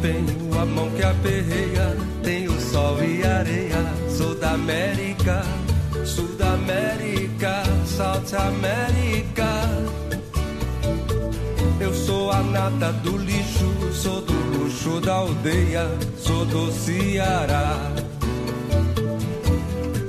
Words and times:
tenho 0.00 0.60
a 0.60 0.64
mão 0.64 0.90
que 0.90 1.02
aperreia, 1.02 1.96
tenho 2.22 2.58
sol 2.60 3.02
e 3.02 3.24
areia. 3.24 3.94
Sou 4.08 4.34
da 4.34 4.52
América, 4.52 5.42
Sul 6.04 6.28
da 6.36 6.54
América, 6.54 7.62
South 7.86 8.34
América. 8.36 9.48
Eu 11.78 11.94
sou 11.94 12.30
a 12.30 12.42
nata 12.42 12.92
do 12.92 13.16
lixo, 13.16 13.92
sou 13.92 14.20
do 14.20 14.32
luxo 14.32 15.00
da 15.00 15.14
aldeia, 15.14 15.86
sou 16.18 16.44
do 16.44 16.70
Ceará. 16.72 17.76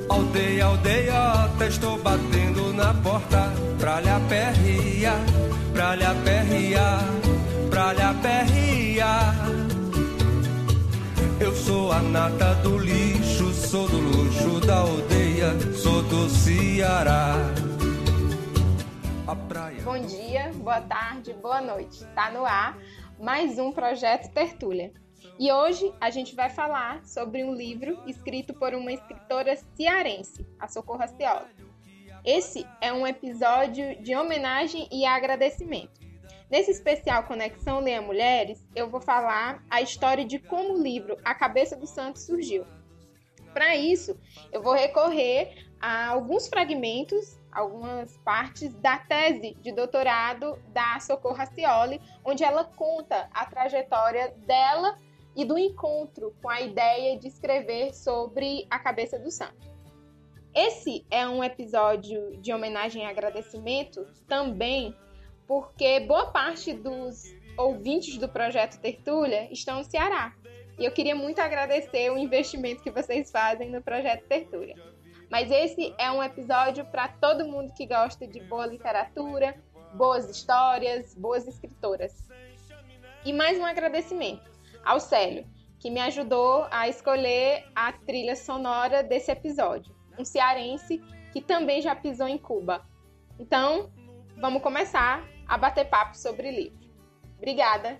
Aldeia, 0.08 0.66
aldeia, 0.66 1.50
estou 1.66 1.98
batendo 1.98 2.72
na 2.74 2.92
porta 2.94 3.50
pra 3.78 4.00
lhe 4.00 4.10
aperrear, 4.10 5.20
pra 5.72 5.94
lhe 5.94 6.04
aperrear, 6.04 7.04
pra 7.70 7.92
lhe 7.94 8.02
aperrear. 8.02 9.61
Eu 11.42 11.52
sou 11.56 11.90
a 11.90 12.00
nata 12.00 12.54
do 12.62 12.78
lixo, 12.78 13.52
sou 13.52 13.88
do 13.88 13.98
luxo 13.98 14.64
da 14.64 14.76
aldeia, 14.76 15.50
sou 15.74 16.00
do 16.04 16.28
Ceará. 16.28 17.34
Bom 19.82 19.98
dia, 20.06 20.52
boa 20.54 20.80
tarde, 20.80 21.32
boa 21.32 21.60
noite. 21.60 22.04
Tá 22.14 22.30
no 22.30 22.44
ar 22.44 22.78
mais 23.18 23.58
um 23.58 23.72
projeto 23.72 24.32
Tertúlia. 24.32 24.92
E 25.36 25.50
hoje 25.50 25.92
a 26.00 26.10
gente 26.10 26.32
vai 26.36 26.48
falar 26.48 27.04
sobre 27.04 27.42
um 27.42 27.52
livro 27.52 27.98
escrito 28.06 28.54
por 28.54 28.72
uma 28.72 28.92
escritora 28.92 29.58
cearense, 29.74 30.46
a 30.60 30.68
Socorro 30.68 31.08
Ciola. 31.08 31.48
Esse 32.24 32.64
é 32.80 32.92
um 32.92 33.04
episódio 33.04 34.00
de 34.00 34.14
homenagem 34.14 34.88
e 34.92 35.04
agradecimento. 35.04 36.01
Nesse 36.52 36.70
especial 36.70 37.22
Conexão 37.22 37.80
Leia 37.80 38.02
Mulheres, 38.02 38.62
eu 38.76 38.86
vou 38.86 39.00
falar 39.00 39.64
a 39.70 39.80
história 39.80 40.22
de 40.22 40.38
como 40.38 40.74
o 40.74 40.82
livro 40.82 41.16
A 41.24 41.34
Cabeça 41.34 41.74
do 41.74 41.86
Santo 41.86 42.18
surgiu. 42.18 42.66
Para 43.54 43.74
isso, 43.74 44.20
eu 44.52 44.60
vou 44.60 44.74
recorrer 44.74 45.66
a 45.80 46.08
alguns 46.08 46.48
fragmentos, 46.48 47.40
algumas 47.50 48.18
partes 48.18 48.74
da 48.74 48.98
tese 48.98 49.56
de 49.62 49.72
doutorado 49.72 50.58
da 50.68 51.00
Socorro 51.00 51.34
Racioli, 51.34 51.98
onde 52.22 52.44
ela 52.44 52.64
conta 52.64 53.30
a 53.32 53.46
trajetória 53.46 54.34
dela 54.46 54.98
e 55.34 55.46
do 55.46 55.58
encontro 55.58 56.36
com 56.42 56.50
a 56.50 56.60
ideia 56.60 57.18
de 57.18 57.28
escrever 57.28 57.94
sobre 57.94 58.66
a 58.68 58.78
cabeça 58.78 59.18
do 59.18 59.30
santo. 59.30 59.72
Esse 60.54 61.06
é 61.10 61.26
um 61.26 61.42
episódio 61.42 62.36
de 62.42 62.52
homenagem 62.52 63.04
e 63.04 63.06
agradecimento 63.06 64.06
também 64.28 64.94
porque 65.52 66.00
boa 66.00 66.30
parte 66.30 66.72
dos 66.72 67.24
ouvintes 67.58 68.16
do 68.16 68.26
projeto 68.26 68.80
Tertúlia 68.80 69.52
estão 69.52 69.76
no 69.76 69.84
Ceará. 69.84 70.34
E 70.78 70.84
eu 70.86 70.90
queria 70.90 71.14
muito 71.14 71.40
agradecer 71.40 72.10
o 72.10 72.16
investimento 72.16 72.82
que 72.82 72.90
vocês 72.90 73.30
fazem 73.30 73.70
no 73.70 73.82
projeto 73.82 74.26
Tertúlia. 74.26 74.74
Mas 75.30 75.50
esse 75.50 75.94
é 75.98 76.10
um 76.10 76.22
episódio 76.22 76.86
para 76.86 77.06
todo 77.06 77.44
mundo 77.44 77.70
que 77.74 77.84
gosta 77.84 78.26
de 78.26 78.40
boa 78.44 78.64
literatura, 78.64 79.54
boas 79.92 80.26
histórias, 80.30 81.14
boas 81.14 81.46
escritoras. 81.46 82.26
E 83.22 83.30
mais 83.30 83.58
um 83.58 83.66
agradecimento 83.66 84.50
ao 84.82 84.98
Célio, 84.98 85.44
que 85.78 85.90
me 85.90 86.00
ajudou 86.00 86.66
a 86.70 86.88
escolher 86.88 87.66
a 87.74 87.92
trilha 87.92 88.36
sonora 88.36 89.02
desse 89.02 89.30
episódio. 89.30 89.94
Um 90.18 90.24
cearense 90.24 90.96
que 91.30 91.42
também 91.42 91.82
já 91.82 91.94
pisou 91.94 92.26
em 92.26 92.38
Cuba. 92.38 92.80
Então, 93.38 93.92
vamos 94.38 94.62
começar 94.62 95.30
a 95.52 95.58
bater 95.58 95.84
papo 95.84 96.16
sobre 96.16 96.50
livro. 96.50 96.78
Obrigada! 97.36 97.98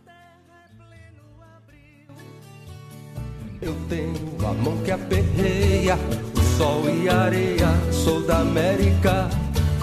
Eu 3.60 3.74
tenho 3.90 4.48
a 4.48 4.54
mão 4.54 4.82
que 4.82 4.90
aperreia 4.90 5.96
o 6.34 6.40
sol 6.56 6.88
e 6.88 7.10
a 7.10 7.20
areia. 7.20 7.68
Sou 7.92 8.22
da 8.26 8.38
América, 8.38 9.28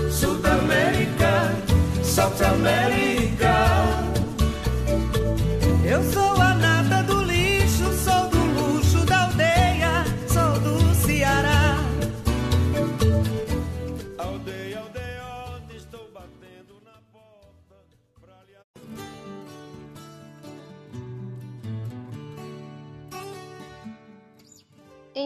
sou 0.10 0.36
da 0.40 0.54
América, 0.54 1.54
South 2.04 2.44
América. 2.44 3.54
Eu 5.86 6.04
sou 6.12 6.29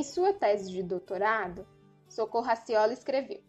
Em 0.04 0.06
sua 0.06 0.34
tese 0.34 0.70
de 0.70 0.84
doutorado, 0.84 1.66
Socorro 2.10 2.44
Racioli 2.44 2.92
escreveu: 2.92 3.42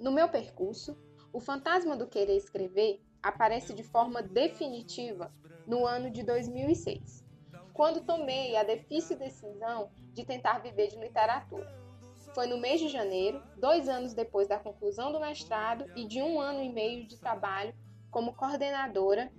No 0.00 0.10
meu 0.10 0.26
percurso, 0.26 0.96
o 1.30 1.38
fantasma 1.38 1.94
do 1.94 2.08
querer 2.08 2.34
escrever 2.34 3.02
aparece 3.22 3.74
de 3.74 3.82
forma 3.82 4.22
definitiva 4.22 5.30
no 5.66 5.84
ano 5.84 6.10
de 6.10 6.22
2006, 6.22 7.22
quando 7.74 8.06
tomei 8.06 8.56
a 8.56 8.64
difícil 8.64 9.18
decisão 9.18 9.90
de 10.14 10.24
tentar 10.24 10.60
viver 10.60 10.88
de 10.88 10.96
literatura. 10.96 11.70
Foi 12.34 12.46
no 12.46 12.56
mês 12.56 12.80
de 12.80 12.88
janeiro, 12.88 13.42
dois 13.58 13.86
anos 13.86 14.14
depois 14.14 14.48
da 14.48 14.58
conclusão 14.58 15.12
do 15.12 15.20
mestrado 15.20 15.84
e 15.94 16.06
de 16.06 16.22
um 16.22 16.40
ano 16.40 16.62
e 16.62 16.72
meio 16.72 17.06
de 17.06 17.18
trabalho 17.18 17.74
como 18.10 18.32
coordenadora 18.32 19.30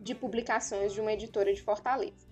de 0.00 0.14
publicações 0.14 0.94
de 0.94 1.00
uma 1.02 1.12
editora 1.12 1.52
de 1.52 1.60
Fortaleza. 1.60 2.26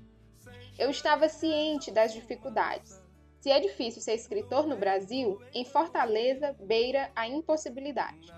Eu 0.78 0.88
estava 0.88 1.28
ciente 1.28 1.90
das 1.90 2.14
dificuldades, 2.14 3.04
se 3.46 3.50
é 3.52 3.60
difícil 3.60 4.02
ser 4.02 4.14
escritor 4.14 4.66
no 4.66 4.76
Brasil, 4.76 5.40
em 5.54 5.64
Fortaleza 5.64 6.56
beira 6.58 7.12
a 7.14 7.28
impossibilidade. 7.28 8.34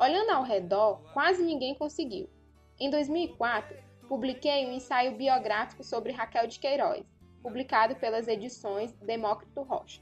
Olhando 0.00 0.30
ao 0.30 0.42
redor, 0.42 1.02
quase 1.12 1.42
ninguém 1.42 1.74
conseguiu. 1.74 2.30
Em 2.80 2.88
2004, 2.88 3.76
publiquei 4.08 4.66
um 4.66 4.72
ensaio 4.72 5.18
biográfico 5.18 5.84
sobre 5.84 6.12
Raquel 6.12 6.46
de 6.46 6.58
Queiroz, 6.58 7.04
publicado 7.42 7.96
pelas 7.96 8.26
edições 8.26 8.90
Demócrito 9.02 9.60
Rocha. 9.60 10.00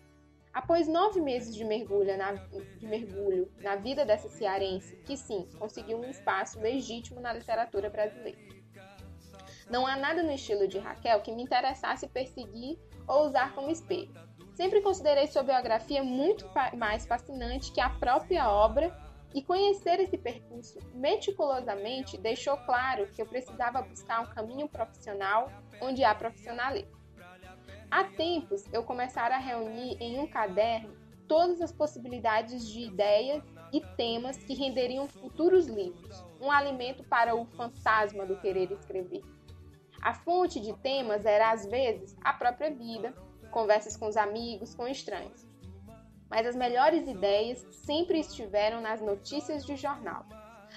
Após 0.54 0.86
nove 0.86 1.20
meses 1.20 1.52
de 1.52 1.64
mergulho, 1.64 2.16
na, 2.16 2.34
de 2.34 2.86
mergulho 2.86 3.50
na 3.58 3.74
vida 3.74 4.04
dessa 4.04 4.28
cearense, 4.28 4.94
que 4.98 5.16
sim, 5.16 5.48
conseguiu 5.58 5.98
um 5.98 6.08
espaço 6.08 6.60
legítimo 6.60 7.18
na 7.18 7.32
literatura 7.32 7.90
brasileira. 7.90 8.38
Não 9.68 9.84
há 9.84 9.96
nada 9.96 10.22
no 10.22 10.30
estilo 10.30 10.68
de 10.68 10.78
Raquel 10.78 11.20
que 11.20 11.32
me 11.32 11.42
interessasse 11.42 12.06
perseguir 12.06 12.78
ou 13.08 13.26
usar 13.26 13.52
como 13.52 13.70
espelho. 13.70 14.25
Sempre 14.56 14.80
considerei 14.80 15.26
sua 15.26 15.42
biografia 15.42 16.02
muito 16.02 16.48
mais 16.78 17.04
fascinante 17.04 17.70
que 17.70 17.80
a 17.80 17.90
própria 17.90 18.50
obra 18.50 18.90
e 19.34 19.42
conhecer 19.42 20.00
esse 20.00 20.16
percurso 20.16 20.78
meticulosamente 20.94 22.16
deixou 22.16 22.56
claro 22.56 23.06
que 23.08 23.20
eu 23.20 23.26
precisava 23.26 23.82
buscar 23.82 24.22
um 24.22 24.34
caminho 24.34 24.66
profissional 24.66 25.52
onde 25.78 26.02
há 26.02 26.14
profissionalismo. 26.14 26.96
Há 27.90 28.04
tempos 28.04 28.64
eu 28.72 28.82
começara 28.82 29.34
a 29.34 29.38
reunir 29.38 29.98
em 30.00 30.18
um 30.18 30.26
caderno 30.26 30.96
todas 31.28 31.60
as 31.60 31.70
possibilidades 31.70 32.66
de 32.66 32.80
ideias 32.80 33.44
e 33.74 33.82
temas 33.94 34.38
que 34.38 34.54
renderiam 34.54 35.06
futuros 35.06 35.66
livros, 35.66 36.24
um 36.40 36.50
alimento 36.50 37.04
para 37.04 37.34
o 37.34 37.44
fantasma 37.44 38.24
do 38.24 38.40
querer 38.40 38.72
escrever. 38.72 39.22
A 40.00 40.14
fonte 40.14 40.60
de 40.60 40.72
temas 40.78 41.26
era 41.26 41.50
às 41.50 41.66
vezes 41.66 42.16
a 42.24 42.32
própria 42.32 42.70
vida, 42.70 43.12
conversas 43.56 43.96
com 43.96 44.06
os 44.06 44.18
amigos, 44.18 44.74
com 44.74 44.86
estranhos. 44.86 45.46
Mas 46.28 46.46
as 46.46 46.54
melhores 46.54 47.08
ideias 47.08 47.66
sempre 47.70 48.20
estiveram 48.20 48.82
nas 48.82 49.00
notícias 49.00 49.64
de 49.64 49.76
jornal. 49.76 50.26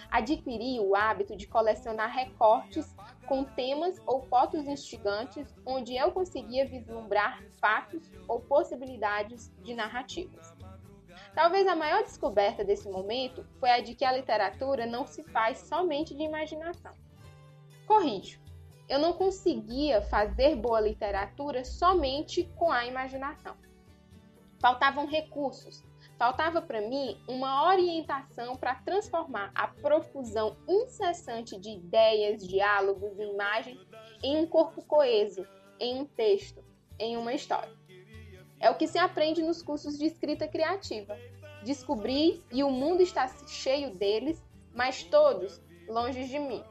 Adquiri 0.10 0.80
o 0.80 0.96
hábito 0.96 1.36
de 1.36 1.46
colecionar 1.46 2.10
recortes 2.10 2.96
com 3.28 3.44
temas 3.44 4.02
ou 4.06 4.22
fotos 4.22 4.66
instigantes 4.66 5.54
onde 5.66 5.98
eu 5.98 6.14
conseguia 6.14 6.66
vislumbrar 6.66 7.44
fatos 7.60 8.10
ou 8.30 8.40
possibilidades 8.40 9.52
de 9.62 9.74
narrativas. 9.74 10.54
Talvez 11.36 11.68
a 11.68 11.76
maior 11.76 12.02
descoberta 12.04 12.64
desse 12.64 12.88
momento 12.90 13.46
foi 13.60 13.72
a 13.72 13.82
de 13.82 13.94
que 13.94 14.06
a 14.06 14.14
literatura 14.14 14.86
não 14.86 15.06
se 15.06 15.22
faz 15.26 15.58
somente 15.58 16.16
de 16.16 16.24
imaginação. 16.24 16.94
Corrijo, 17.86 18.40
eu 18.90 18.98
não 18.98 19.14
conseguia 19.14 20.02
fazer 20.02 20.56
boa 20.56 20.82
literatura 20.82 21.64
somente 21.64 22.44
com 22.56 22.72
a 22.72 22.86
imaginação. 22.86 23.56
Faltavam 24.60 25.06
recursos, 25.06 25.84
faltava 26.18 26.62
para 26.62 26.82
mim 26.82 27.22
uma 27.28 27.68
orientação 27.68 28.56
para 28.58 28.76
transformar 28.76 29.52
a 29.54 29.68
profusão 29.68 30.58
incessante 30.68 31.58
de 31.58 31.70
ideias, 31.70 32.46
diálogos 32.46 33.18
e 33.18 33.24
imagens 33.24 33.80
em 34.24 34.38
um 34.38 34.48
corpo 34.48 34.84
coeso, 34.84 35.48
em 35.80 36.02
um 36.02 36.06
texto, 36.06 36.62
em 36.98 37.16
uma 37.16 37.34
história. 37.34 37.72
É 38.60 38.70
o 38.70 38.76
que 38.76 38.88
se 38.88 38.98
aprende 38.98 39.42
nos 39.42 39.62
cursos 39.62 39.98
de 39.98 40.06
escrita 40.06 40.48
criativa. 40.48 41.18
Descobri 41.64 42.44
e 42.52 42.64
o 42.64 42.70
mundo 42.70 43.02
está 43.02 43.28
cheio 43.48 43.96
deles, 43.96 44.44
mas 44.74 45.04
todos 45.04 45.62
longe 45.88 46.26
de 46.26 46.40
mim. 46.40 46.64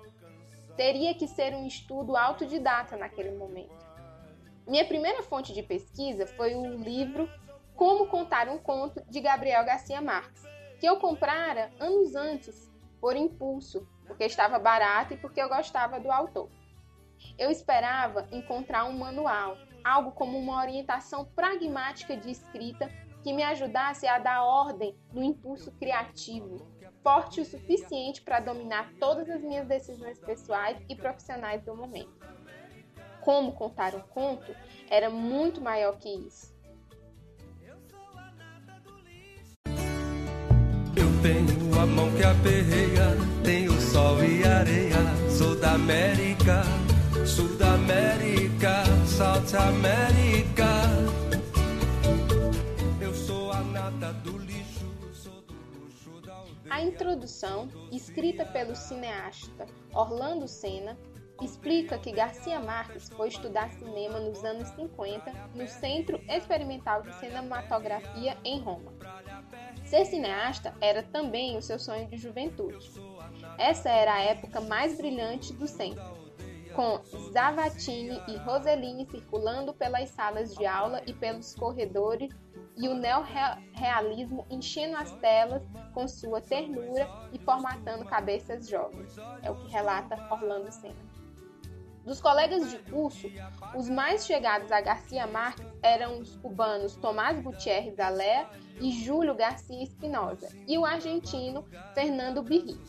Teria 0.78 1.12
que 1.12 1.26
ser 1.26 1.52
um 1.54 1.66
estudo 1.66 2.16
autodidata 2.16 2.96
naquele 2.96 3.32
momento. 3.32 3.84
Minha 4.64 4.84
primeira 4.84 5.24
fonte 5.24 5.52
de 5.52 5.60
pesquisa 5.60 6.24
foi 6.24 6.54
o 6.54 6.76
livro 6.76 7.28
Como 7.74 8.06
Contar 8.06 8.48
um 8.48 8.58
Conto 8.58 9.02
de 9.10 9.20
Gabriel 9.20 9.64
Garcia 9.64 10.00
Marques, 10.00 10.44
que 10.78 10.86
eu 10.86 11.00
comprara 11.00 11.72
anos 11.80 12.14
antes, 12.14 12.70
por 13.00 13.16
impulso, 13.16 13.88
porque 14.06 14.22
estava 14.22 14.56
barato 14.56 15.14
e 15.14 15.16
porque 15.16 15.42
eu 15.42 15.48
gostava 15.48 15.98
do 15.98 16.12
autor. 16.12 16.48
Eu 17.36 17.50
esperava 17.50 18.28
encontrar 18.30 18.84
um 18.84 18.96
manual, 18.96 19.56
algo 19.82 20.12
como 20.12 20.38
uma 20.38 20.62
orientação 20.62 21.24
pragmática 21.24 22.16
de 22.16 22.30
escrita 22.30 22.88
que 23.24 23.32
me 23.32 23.42
ajudasse 23.42 24.06
a 24.06 24.20
dar 24.20 24.44
ordem 24.44 24.96
no 25.12 25.24
impulso 25.24 25.72
criativo, 25.72 26.64
forte 27.02 27.40
o 27.40 27.44
suficiente 27.44 28.22
para 28.22 28.40
dominar 28.40 28.92
todas 28.98 29.28
as 29.28 29.40
minhas 29.40 29.66
decisões 29.66 30.18
pessoais 30.18 30.76
e 30.88 30.94
profissionais 30.94 31.62
do 31.62 31.74
momento. 31.74 32.16
Como 33.20 33.52
contar 33.52 33.94
um 33.94 34.00
conto 34.00 34.54
era 34.90 35.10
muito 35.10 35.60
maior 35.60 35.98
que 35.98 36.08
isso. 36.08 36.56
Eu 40.96 41.22
tenho 41.22 41.80
a 41.80 41.86
mão 41.86 42.10
que 42.14 42.24
aperreia, 42.24 43.16
tenho 43.44 43.72
sol 43.80 44.22
e 44.24 44.44
areia, 44.44 44.96
sou 45.30 45.54
da 45.60 45.72
América, 45.72 46.62
Sul 47.28 47.56
da 47.58 47.74
América, 47.74 48.84
South 49.06 49.54
América. 49.54 50.27
A 56.70 56.82
introdução, 56.82 57.68
escrita 57.90 58.44
pelo 58.44 58.76
cineasta 58.76 59.66
Orlando 59.92 60.46
Senna, 60.46 60.98
explica 61.40 61.98
que 61.98 62.12
Garcia 62.12 62.60
Marques 62.60 63.08
foi 63.08 63.28
estudar 63.28 63.72
cinema 63.72 64.20
nos 64.20 64.44
anos 64.44 64.68
50 64.70 65.32
no 65.54 65.66
Centro 65.66 66.20
Experimental 66.28 67.02
de 67.02 67.14
Cinematografia 67.14 68.36
em 68.44 68.60
Roma. 68.60 68.92
Ser 69.84 70.04
cineasta 70.04 70.74
era 70.80 71.02
também 71.02 71.56
o 71.56 71.62
seu 71.62 71.78
sonho 71.78 72.06
de 72.06 72.18
juventude. 72.18 72.90
Essa 73.56 73.88
era 73.88 74.14
a 74.14 74.20
época 74.22 74.60
mais 74.60 74.96
brilhante 74.98 75.54
do 75.54 75.66
centro, 75.66 76.04
com 76.74 77.00
Zavatini 77.32 78.20
e 78.28 78.36
Rossellini 78.36 79.06
circulando 79.10 79.72
pelas 79.72 80.10
salas 80.10 80.54
de 80.54 80.66
aula 80.66 81.02
e 81.06 81.14
pelos 81.14 81.54
corredores 81.54 82.30
e 82.78 82.88
o 82.88 82.94
neorrealismo 82.94 84.46
enchendo 84.48 84.96
as 84.96 85.12
telas 85.16 85.62
com 85.92 86.06
sua 86.06 86.40
ternura 86.40 87.08
e 87.32 87.38
formatando 87.38 88.04
cabeças 88.04 88.68
jovens. 88.68 89.16
É 89.42 89.50
o 89.50 89.56
que 89.56 89.70
relata 89.70 90.16
Orlando 90.30 90.70
Senna. 90.70 91.08
Dos 92.04 92.22
colegas 92.22 92.70
de 92.70 92.78
curso, 92.90 93.28
os 93.76 93.86
mais 93.90 94.24
chegados 94.24 94.72
a 94.72 94.80
Garcia 94.80 95.26
Marques 95.26 95.66
eram 95.82 96.20
os 96.20 96.36
cubanos 96.36 96.96
Tomás 96.96 97.38
Gutierrez 97.38 97.98
Alea 97.98 98.48
e 98.80 98.90
Júlio 98.92 99.34
Garcia 99.34 99.82
Espinosa, 99.82 100.48
e 100.66 100.78
o 100.78 100.86
argentino 100.86 101.66
Fernando 101.94 102.42
Birri. 102.42 102.80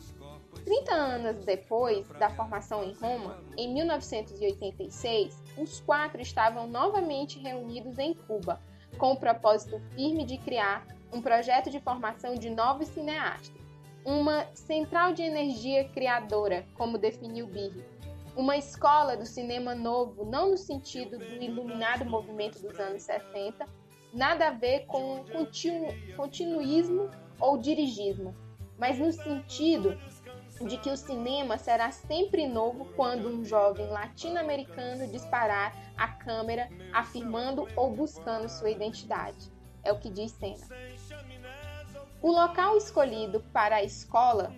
30 0.64 0.94
anos 0.94 1.44
depois 1.44 2.08
da 2.18 2.30
formação 2.30 2.82
em 2.82 2.94
Roma, 2.94 3.38
em 3.58 3.72
1986, 3.74 5.42
os 5.58 5.80
quatro 5.80 6.20
estavam 6.20 6.66
novamente 6.66 7.38
reunidos 7.38 7.98
em 7.98 8.14
Cuba, 8.14 8.60
com 8.98 9.12
o 9.12 9.16
propósito 9.16 9.80
firme 9.94 10.24
de 10.24 10.38
criar 10.38 10.86
um 11.12 11.20
projeto 11.20 11.70
de 11.70 11.80
formação 11.80 12.34
de 12.34 12.50
novos 12.50 12.88
cineastas, 12.88 13.60
uma 14.04 14.46
central 14.54 15.12
de 15.12 15.22
energia 15.22 15.88
criadora, 15.88 16.66
como 16.74 16.98
definiu 16.98 17.46
Birri, 17.46 17.84
uma 18.36 18.56
escola 18.56 19.16
do 19.16 19.26
cinema 19.26 19.74
novo, 19.74 20.24
não 20.24 20.52
no 20.52 20.56
sentido 20.56 21.18
do 21.18 21.42
iluminado 21.42 22.04
movimento 22.04 22.60
dos 22.62 22.78
anos 22.78 23.02
60, 23.02 23.66
nada 24.14 24.48
a 24.48 24.52
ver 24.52 24.86
com 24.86 25.24
continu, 25.32 25.88
continuismo 26.16 27.10
ou 27.40 27.58
dirigismo, 27.58 28.34
mas 28.78 28.98
no 28.98 29.12
sentido 29.12 29.98
de 30.64 30.76
que 30.76 30.90
o 30.90 30.96
cinema 30.96 31.56
será 31.56 31.90
sempre 31.90 32.46
novo 32.46 32.84
quando 32.96 33.28
um 33.28 33.44
jovem 33.44 33.86
latino-americano 33.88 35.06
disparar 35.06 35.74
a 35.96 36.08
câmera 36.08 36.68
afirmando 36.92 37.66
ou 37.76 37.90
buscando 37.90 38.48
sua 38.48 38.70
identidade. 38.70 39.50
É 39.82 39.92
o 39.92 39.98
que 39.98 40.10
diz 40.10 40.32
Senna. 40.32 40.66
O 42.22 42.30
local 42.30 42.76
escolhido 42.76 43.40
para 43.52 43.76
a 43.76 43.82
escola 43.82 44.52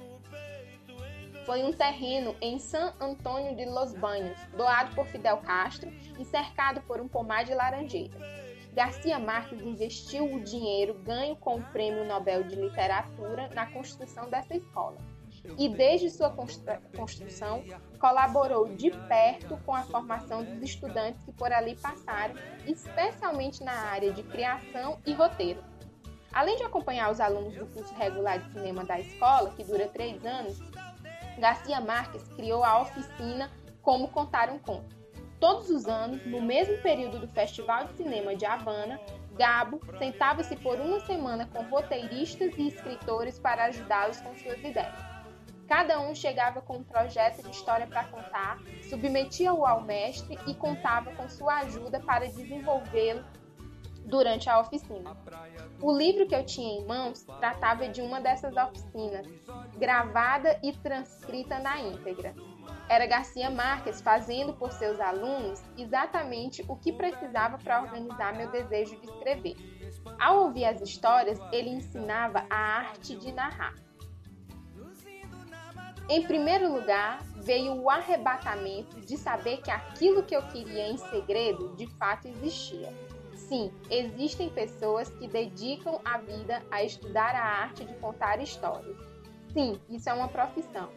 foi 1.46 1.62
um 1.62 1.72
terreno 1.72 2.36
em 2.40 2.58
San 2.58 2.94
Antônio 3.00 3.56
de 3.56 3.64
Los 3.64 3.94
Baños, 3.94 4.38
doado 4.56 4.94
por 4.94 5.06
Fidel 5.06 5.38
Castro 5.38 5.90
e 6.18 6.24
cercado 6.24 6.80
por 6.82 7.00
um 7.00 7.08
pomar 7.08 7.44
de 7.44 7.54
laranjeiras. 7.54 8.20
Garcia 8.72 9.18
Marques 9.18 9.60
investiu 9.60 10.24
o 10.24 10.40
dinheiro 10.40 10.94
ganho 10.94 11.36
com 11.36 11.56
o 11.56 11.62
Prêmio 11.72 12.06
Nobel 12.06 12.44
de 12.44 12.54
Literatura 12.54 13.50
na 13.54 13.66
construção 13.66 14.30
dessa 14.30 14.56
escola. 14.56 14.96
E 15.58 15.68
desde 15.68 16.08
sua 16.08 16.30
construção, 16.30 17.64
colaborou 17.98 18.74
de 18.74 18.90
perto 18.90 19.56
com 19.66 19.74
a 19.74 19.82
formação 19.82 20.44
dos 20.44 20.62
estudantes 20.62 21.24
que 21.24 21.32
por 21.32 21.52
ali 21.52 21.76
passaram, 21.76 22.34
especialmente 22.66 23.62
na 23.62 23.72
área 23.72 24.12
de 24.12 24.22
criação 24.22 25.00
e 25.04 25.12
roteiro. 25.12 25.62
Além 26.32 26.56
de 26.56 26.62
acompanhar 26.62 27.10
os 27.10 27.20
alunos 27.20 27.54
do 27.54 27.66
curso 27.66 27.92
regular 27.94 28.38
de 28.38 28.52
cinema 28.52 28.84
da 28.84 28.98
escola, 28.98 29.50
que 29.50 29.64
dura 29.64 29.88
três 29.88 30.24
anos, 30.24 30.58
Garcia 31.38 31.80
Marques 31.80 32.26
criou 32.28 32.64
a 32.64 32.80
oficina 32.80 33.50
Como 33.82 34.08
Contar 34.08 34.48
um 34.48 34.58
Conto. 34.58 34.96
Todos 35.38 35.68
os 35.70 35.86
anos, 35.86 36.24
no 36.24 36.40
mesmo 36.40 36.78
período 36.82 37.18
do 37.18 37.28
Festival 37.28 37.86
de 37.86 37.96
Cinema 37.96 38.36
de 38.36 38.46
Havana, 38.46 38.98
Gabo 39.36 39.80
sentava-se 39.98 40.54
por 40.56 40.78
uma 40.78 41.00
semana 41.00 41.46
com 41.46 41.64
roteiristas 41.64 42.54
e 42.56 42.68
escritores 42.68 43.38
para 43.38 43.64
ajudá-los 43.64 44.20
com 44.20 44.32
suas 44.36 44.58
ideias. 44.60 45.11
Cada 45.72 45.98
um 45.98 46.14
chegava 46.14 46.60
com 46.60 46.76
um 46.76 46.84
projeto 46.84 47.42
de 47.42 47.48
história 47.48 47.86
para 47.86 48.04
contar, 48.04 48.58
submetia-o 48.90 49.64
ao 49.64 49.80
mestre 49.80 50.38
e 50.46 50.54
contava 50.54 51.10
com 51.12 51.26
sua 51.30 51.60
ajuda 51.60 51.98
para 51.98 52.26
desenvolvê-lo 52.26 53.24
durante 54.04 54.50
a 54.50 54.60
oficina. 54.60 55.16
O 55.80 55.90
livro 55.96 56.26
que 56.26 56.34
eu 56.34 56.44
tinha 56.44 56.78
em 56.78 56.84
mãos 56.84 57.24
tratava 57.40 57.88
de 57.88 58.02
uma 58.02 58.20
dessas 58.20 58.54
oficinas, 58.54 59.26
gravada 59.78 60.60
e 60.62 60.76
transcrita 60.76 61.58
na 61.58 61.80
íntegra. 61.80 62.34
Era 62.86 63.06
Garcia 63.06 63.48
Marques 63.48 64.02
fazendo 64.02 64.52
por 64.52 64.72
seus 64.72 65.00
alunos 65.00 65.62
exatamente 65.78 66.62
o 66.68 66.76
que 66.76 66.92
precisava 66.92 67.56
para 67.56 67.80
organizar 67.80 68.34
meu 68.34 68.50
desejo 68.50 69.00
de 69.00 69.06
escrever. 69.06 69.56
Ao 70.20 70.42
ouvir 70.42 70.66
as 70.66 70.82
histórias, 70.82 71.40
ele 71.50 71.70
ensinava 71.70 72.44
a 72.50 72.56
arte 72.56 73.16
de 73.16 73.32
narrar. 73.32 73.72
Em 76.14 76.26
primeiro 76.26 76.70
lugar, 76.70 77.22
veio 77.36 77.72
o 77.72 77.88
arrebatamento 77.88 79.00
de 79.00 79.16
saber 79.16 79.62
que 79.62 79.70
aquilo 79.70 80.22
que 80.22 80.36
eu 80.36 80.46
queria 80.48 80.86
em 80.86 80.98
segredo 80.98 81.74
de 81.74 81.86
fato 81.86 82.28
existia. 82.28 82.92
Sim, 83.34 83.72
existem 83.88 84.50
pessoas 84.50 85.08
que 85.08 85.26
dedicam 85.26 86.02
a 86.04 86.18
vida 86.18 86.62
a 86.70 86.84
estudar 86.84 87.34
a 87.34 87.42
arte 87.42 87.86
de 87.86 87.94
contar 87.94 88.42
histórias. 88.42 88.98
Sim, 89.54 89.80
isso 89.88 90.10
é 90.10 90.12
uma 90.12 90.28
profissão. 90.28 90.92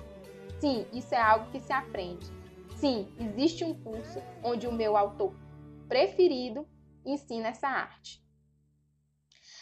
Sim, 0.59 0.85
isso 0.91 1.15
é 1.15 1.21
algo 1.21 1.49
que 1.49 1.61
se 1.61 1.71
aprende. 1.71 2.25
Sim, 2.75 3.07
existe 3.17 3.63
um 3.63 3.73
curso 3.73 4.21
onde 4.43 4.67
o 4.67 4.73
meu 4.73 4.97
autor 4.97 5.33
preferido 5.87 6.67
ensina 7.05 7.47
essa 7.47 7.69
arte. 7.69 8.21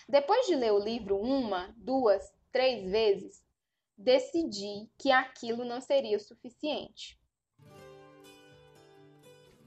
Depois 0.10 0.48
de 0.48 0.55
ler 0.55 0.74
o 0.74 0.83
livro 0.83 1.15
uma, 1.15 1.75
duas, 1.77 2.24
três 2.51 2.89
vezes, 2.89 3.43
decidi 3.98 4.90
que 4.98 5.12
aquilo 5.12 5.64
não 5.64 5.82
seria 5.82 6.18
o 6.18 6.20
suficiente. 6.20 7.20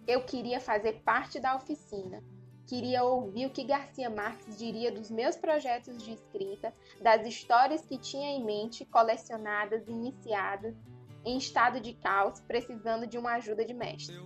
Eu 0.06 0.24
queria 0.24 0.60
fazer 0.60 1.02
parte 1.02 1.40
da 1.40 1.56
oficina 1.56 2.22
Queria 2.66 3.04
ouvir 3.04 3.46
o 3.46 3.50
que 3.50 3.62
Garcia 3.62 4.10
Marques 4.10 4.58
diria 4.58 4.90
dos 4.90 5.08
meus 5.08 5.36
projetos 5.36 6.02
de 6.02 6.14
escrita, 6.14 6.74
das 7.00 7.24
histórias 7.24 7.86
que 7.86 7.96
tinha 7.96 8.28
em 8.30 8.44
mente, 8.44 8.84
colecionadas 8.84 9.86
iniciadas, 9.86 10.74
em 11.24 11.38
estado 11.38 11.80
de 11.80 11.94
caos, 11.94 12.40
precisando 12.40 13.06
de 13.06 13.16
uma 13.16 13.34
ajuda 13.34 13.64
de 13.64 13.72
mestre. 13.72 14.16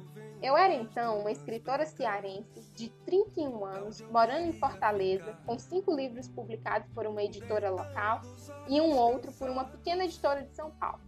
Eu 0.43 0.57
era 0.57 0.73
então 0.73 1.21
uma 1.21 1.31
escritora 1.31 1.85
cearense 1.85 2.63
de 2.75 2.89
31 3.05 3.63
anos, 3.63 4.01
morando 4.01 4.47
em 4.47 4.53
Fortaleza, 4.53 5.37
com 5.45 5.59
cinco 5.59 5.95
livros 5.95 6.29
publicados 6.29 6.89
por 6.95 7.07
uma 7.07 7.23
editora 7.23 7.69
local 7.69 8.23
e 8.67 8.81
um 8.81 8.97
outro 8.97 9.31
por 9.33 9.51
uma 9.51 9.65
pequena 9.65 10.05
editora 10.05 10.43
de 10.43 10.55
São 10.55 10.71
Paulo, 10.71 11.01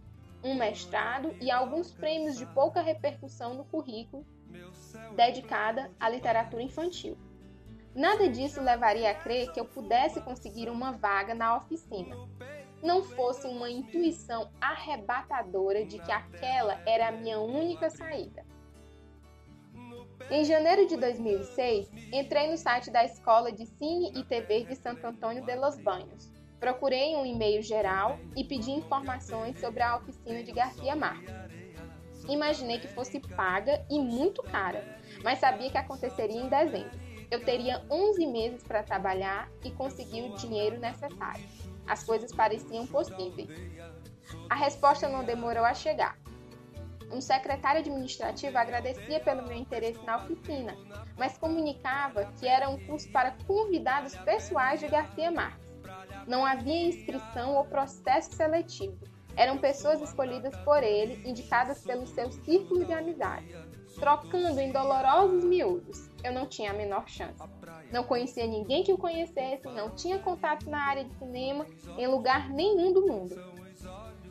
um 0.43 0.53
mestrado 0.53 1.35
e 1.41 1.49
alguns 1.49 1.91
prêmios 1.91 2.37
de 2.37 2.45
pouca 2.45 2.79
repercussão 2.81 3.55
no 3.55 3.65
currículo 3.65 4.23
dedicada 5.15 5.89
à 5.99 6.07
literatura 6.09 6.61
infantil. 6.61 7.17
Nada 7.95 8.29
disso 8.29 8.61
levaria 8.61 9.09
a 9.09 9.15
crer 9.15 9.51
que 9.51 9.59
eu 9.59 9.65
pudesse 9.65 10.21
conseguir 10.21 10.69
uma 10.69 10.91
vaga 10.91 11.33
na 11.33 11.57
oficina. 11.57 12.15
não 12.83 13.01
fosse 13.01 13.47
uma 13.47 13.69
intuição 13.69 14.51
arrebatadora 14.59 15.85
de 15.85 15.99
que 15.99 16.11
aquela 16.11 16.81
era 16.85 17.07
a 17.07 17.11
minha 17.13 17.39
única 17.39 17.89
saída. 17.89 18.45
Em 20.31 20.43
janeiro 20.45 20.87
de 20.87 20.97
2006, 20.97 21.91
entrei 22.11 22.49
no 22.49 22.57
site 22.57 22.89
da 22.89 23.03
Escola 23.03 23.51
de 23.51 23.65
Cine 23.65 24.11
e 24.15 24.23
TV 24.23 24.63
de 24.63 24.75
Santo 24.75 25.05
Antônio 25.05 25.43
de 25.43 25.55
los 25.55 25.77
Banhos. 25.77 26.31
Procurei 26.59 27.15
um 27.15 27.25
e-mail 27.25 27.61
geral 27.61 28.17
e 28.35 28.43
pedi 28.43 28.71
informações 28.71 29.59
sobre 29.59 29.83
a 29.83 29.97
oficina 29.97 30.41
de 30.41 30.51
Garcia 30.51 30.95
Marques. 30.95 31.33
Imaginei 32.27 32.79
que 32.79 32.87
fosse 32.87 33.19
paga 33.19 33.85
e 33.89 33.99
muito 33.99 34.41
cara, 34.43 34.97
mas 35.23 35.39
sabia 35.39 35.69
que 35.69 35.77
aconteceria 35.77 36.41
em 36.41 36.47
dezembro. 36.47 36.97
Eu 37.29 37.43
teria 37.43 37.83
11 37.89 38.25
meses 38.27 38.63
para 38.63 38.81
trabalhar 38.81 39.49
e 39.63 39.71
conseguir 39.71 40.21
o 40.21 40.35
dinheiro 40.35 40.79
necessário. 40.79 41.43
As 41.85 42.03
coisas 42.03 42.31
pareciam 42.31 42.87
possíveis. 42.87 43.49
A 44.49 44.55
resposta 44.55 45.09
não 45.09 45.25
demorou 45.25 45.65
a 45.65 45.73
chegar. 45.73 46.17
Um 47.13 47.21
secretário 47.21 47.79
administrativo 47.79 48.57
agradecia 48.57 49.19
pelo 49.19 49.47
meu 49.47 49.55
interesse 49.55 50.03
na 50.03 50.17
oficina, 50.17 50.75
mas 51.15 51.37
comunicava 51.37 52.25
que 52.39 52.47
era 52.47 52.67
um 52.67 52.83
curso 52.87 53.07
para 53.11 53.35
convidados 53.45 54.15
pessoais 54.15 54.79
de 54.79 54.87
Garcia 54.87 55.29
Marques. 55.29 55.61
Não 56.27 56.43
havia 56.43 56.87
inscrição 56.87 57.55
ou 57.55 57.65
processo 57.65 58.33
seletivo. 58.33 58.97
Eram 59.35 59.59
pessoas 59.59 60.01
escolhidas 60.01 60.55
por 60.63 60.81
ele, 60.81 61.21
indicadas 61.27 61.83
pelo 61.83 62.07
seu 62.07 62.31
círculo 62.31 62.83
de 62.83 62.93
amizade. 62.93 63.55
Trocando 63.95 64.59
em 64.59 64.71
dolorosos 64.71 65.43
miúdos, 65.43 66.09
eu 66.23 66.33
não 66.33 66.47
tinha 66.47 66.71
a 66.71 66.73
menor 66.73 67.07
chance. 67.07 67.43
Não 67.91 68.03
conhecia 68.03 68.47
ninguém 68.47 68.83
que 68.83 68.91
o 68.91 68.97
conhecesse, 68.97 69.67
não 69.67 69.91
tinha 69.91 70.17
contato 70.17 70.67
na 70.67 70.81
área 70.81 71.05
de 71.05 71.13
cinema 71.15 71.65
em 71.95 72.07
lugar 72.07 72.49
nenhum 72.49 72.91
do 72.91 73.05
mundo. 73.05 73.35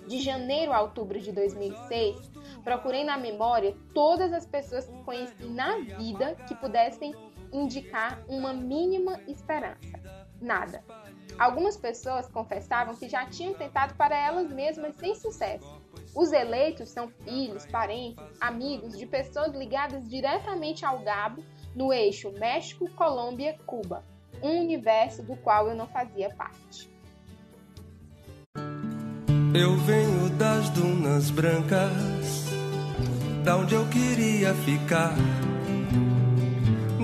De 0.06 0.20
janeiro 0.20 0.72
a 0.72 0.82
outubro 0.82 1.20
de 1.20 1.30
2006, 1.30 2.31
procurei 2.62 3.04
na 3.04 3.16
memória 3.16 3.76
todas 3.94 4.32
as 4.32 4.46
pessoas 4.46 4.86
que 4.86 5.02
conheci 5.02 5.44
na 5.44 5.78
vida 5.78 6.36
que 6.46 6.54
pudessem 6.54 7.14
indicar 7.52 8.22
uma 8.28 8.52
mínima 8.52 9.20
esperança. 9.26 10.00
Nada. 10.40 10.82
Algumas 11.38 11.76
pessoas 11.76 12.28
confessavam 12.28 12.94
que 12.94 13.08
já 13.08 13.26
tinham 13.26 13.54
tentado 13.54 13.94
para 13.94 14.16
elas 14.16 14.50
mesmas 14.52 14.94
sem 14.96 15.14
sucesso. 15.14 15.80
Os 16.14 16.32
eleitos 16.32 16.90
são 16.90 17.08
filhos, 17.24 17.64
parentes, 17.66 18.24
amigos 18.40 18.98
de 18.98 19.06
pessoas 19.06 19.52
ligadas 19.54 20.08
diretamente 20.08 20.84
ao 20.84 20.98
Gabo 20.98 21.42
no 21.74 21.92
eixo 21.92 22.30
México, 22.32 22.90
Colômbia, 22.90 23.58
Cuba, 23.64 24.04
um 24.42 24.60
universo 24.60 25.22
do 25.22 25.36
qual 25.36 25.68
eu 25.68 25.74
não 25.74 25.86
fazia 25.86 26.28
parte. 26.34 26.90
Eu 29.54 29.76
venho 29.76 30.30
das 30.30 30.68
dunas 30.70 31.30
brancas, 31.30 32.21
da 33.44 33.56
onde 33.56 33.74
eu 33.74 33.84
queria 33.88 34.54
ficar, 34.54 35.14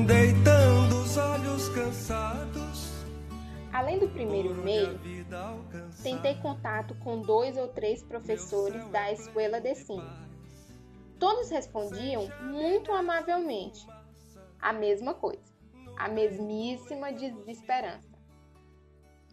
deitando 0.07 1.00
os 1.02 1.16
olhos 1.16 1.68
cansados. 1.71 3.04
Além 3.73 3.99
do 3.99 4.09
primeiro 4.09 4.52
e-mail, 4.52 5.00
tentei 6.00 6.37
contato 6.37 6.95
com 6.97 7.21
dois 7.21 7.57
ou 7.57 7.66
três 7.66 8.04
professores 8.04 8.87
da 8.90 9.11
Escola 9.11 9.61
de 9.61 9.75
Cine. 9.75 10.09
Todos 11.18 11.50
respondiam 11.50 12.28
muito 12.40 12.92
amavelmente, 12.92 13.85
a 14.61 14.73
mesma 14.73 15.14
coisa, 15.14 15.42
a 15.97 16.09
mesmíssima 16.09 17.12
desesperança. 17.12 18.16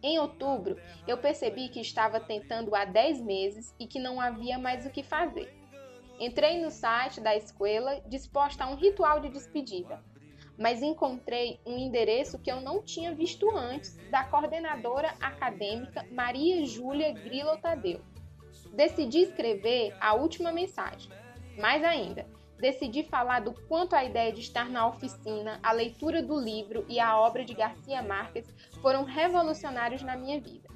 Em 0.02 0.18
outubro, 0.18 0.76
eu 1.06 1.16
percebi 1.18 1.68
que 1.68 1.80
estava 1.80 2.18
tentando 2.18 2.74
há 2.74 2.84
10 2.84 3.22
meses 3.22 3.72
e 3.78 3.86
que 3.86 4.00
não 4.00 4.20
havia 4.20 4.58
mais 4.58 4.84
o 4.84 4.90
que 4.90 5.04
fazer. 5.04 5.65
Entrei 6.18 6.62
no 6.62 6.70
site 6.70 7.20
da 7.20 7.36
escola 7.36 8.00
disposta 8.08 8.64
a 8.64 8.68
um 8.68 8.74
ritual 8.74 9.20
de 9.20 9.28
despedida, 9.28 10.02
mas 10.58 10.82
encontrei 10.82 11.60
um 11.66 11.76
endereço 11.76 12.38
que 12.38 12.50
eu 12.50 12.60
não 12.62 12.82
tinha 12.82 13.14
visto 13.14 13.54
antes 13.54 13.96
da 14.10 14.24
coordenadora 14.24 15.14
acadêmica 15.20 16.06
Maria 16.10 16.64
Júlia 16.64 17.12
Grilo 17.12 17.58
Tadeu. 17.58 18.00
Decidi 18.72 19.20
escrever 19.20 19.94
a 20.00 20.14
última 20.14 20.50
mensagem. 20.50 21.12
Mais 21.58 21.84
ainda, 21.84 22.26
decidi 22.58 23.02
falar 23.02 23.40
do 23.40 23.52
quanto 23.68 23.94
a 23.94 24.02
ideia 24.02 24.32
de 24.32 24.40
estar 24.40 24.70
na 24.70 24.86
oficina, 24.88 25.60
a 25.62 25.72
leitura 25.72 26.22
do 26.22 26.40
livro 26.40 26.86
e 26.88 26.98
a 26.98 27.18
obra 27.18 27.44
de 27.44 27.52
Garcia 27.52 28.02
Marques 28.02 28.46
foram 28.80 29.04
revolucionários 29.04 30.02
na 30.02 30.16
minha 30.16 30.40
vida. 30.40 30.68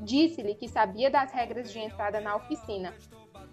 Disse-lhe 0.00 0.54
que 0.56 0.68
sabia 0.68 1.10
das 1.10 1.30
regras 1.30 1.72
de 1.72 1.78
entrada 1.78 2.20
na 2.20 2.34
oficina, 2.34 2.94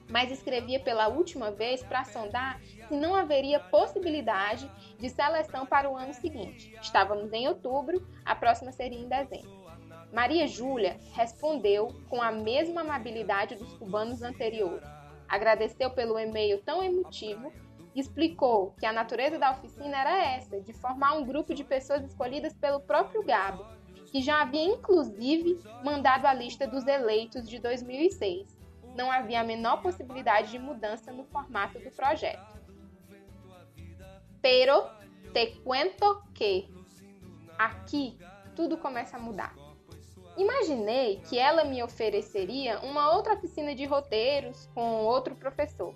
mas 0.09 0.31
escrevia 0.31 0.79
pela 0.79 1.07
última 1.07 1.51
vez 1.51 1.83
para 1.83 2.03
sondar 2.03 2.61
se 2.87 2.95
não 2.95 3.15
haveria 3.15 3.59
possibilidade 3.59 4.69
de 4.97 5.09
seleção 5.09 5.65
para 5.65 5.89
o 5.89 5.97
ano 5.97 6.13
seguinte. 6.13 6.73
Estávamos 6.81 7.31
em 7.33 7.47
outubro, 7.47 8.07
a 8.25 8.35
próxima 8.35 8.71
seria 8.71 8.99
em 8.99 9.07
dezembro. 9.07 9.67
Maria 10.13 10.47
Júlia 10.47 10.97
respondeu 11.13 11.89
com 12.09 12.21
a 12.21 12.31
mesma 12.31 12.81
amabilidade 12.81 13.55
dos 13.55 13.73
cubanos 13.73 14.21
anteriores. 14.21 14.87
Agradeceu 15.27 15.91
pelo 15.91 16.17
e-mail 16.17 16.61
tão 16.63 16.81
emotivo 16.81 17.51
explicou 17.99 18.73
que 18.79 18.85
a 18.85 18.93
natureza 18.93 19.39
da 19.39 19.51
oficina 19.51 19.97
era 19.97 20.35
essa, 20.35 20.61
de 20.61 20.73
formar 20.73 21.13
um 21.13 21.25
grupo 21.25 21.53
de 21.53 21.63
pessoas 21.63 22.03
escolhidas 22.03 22.53
pelo 22.53 22.79
próprio 22.79 23.23
Gabo, 23.23 23.65
que 24.05 24.21
já 24.21 24.41
havia 24.41 24.63
inclusive 24.63 25.59
mandado 25.83 26.25
a 26.25 26.33
lista 26.33 26.67
dos 26.67 26.85
eleitos 26.85 27.49
de 27.49 27.59
2006. 27.59 28.56
Não 28.97 29.09
havia 29.09 29.39
a 29.39 29.43
menor 29.43 29.81
possibilidade 29.81 30.51
de 30.51 30.59
mudança 30.59 31.11
no 31.13 31.23
formato 31.23 31.79
do 31.79 31.91
projeto. 31.91 32.45
Pero 34.41 34.89
te 35.33 35.55
cuento 35.63 36.21
que 36.33 36.67
aqui 37.57 38.17
tudo 38.55 38.77
começa 38.77 39.15
a 39.15 39.19
mudar. 39.19 39.55
Imaginei 40.35 41.21
que 41.29 41.39
ela 41.39 41.63
me 41.63 41.81
ofereceria 41.81 42.79
uma 42.79 43.15
outra 43.15 43.33
oficina 43.33 43.73
de 43.73 43.85
roteiros 43.85 44.67
com 44.73 45.05
outro 45.05 45.35
professor 45.35 45.95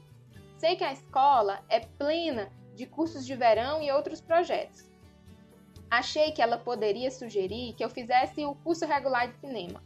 Sei 0.62 0.76
que 0.76 0.84
a 0.84 0.94
escola 0.94 1.66
é 1.68 1.80
plena 1.80 2.52
de 2.76 2.86
cursos 2.86 3.26
de 3.26 3.36
verão 3.36 3.82
e 3.82 3.92
outros 3.92 4.22
projetos. 4.22 4.88
Achei 5.90 6.32
que 6.34 6.40
ela 6.40 6.56
poderia 6.56 7.10
sugerir 7.10 7.74
que 7.74 7.84
eu 7.84 7.90
fizesse 7.90 8.46
o 8.46 8.54
curso 8.54 8.86
regular 8.86 9.28
de 9.28 9.40
cinema. 9.40 9.84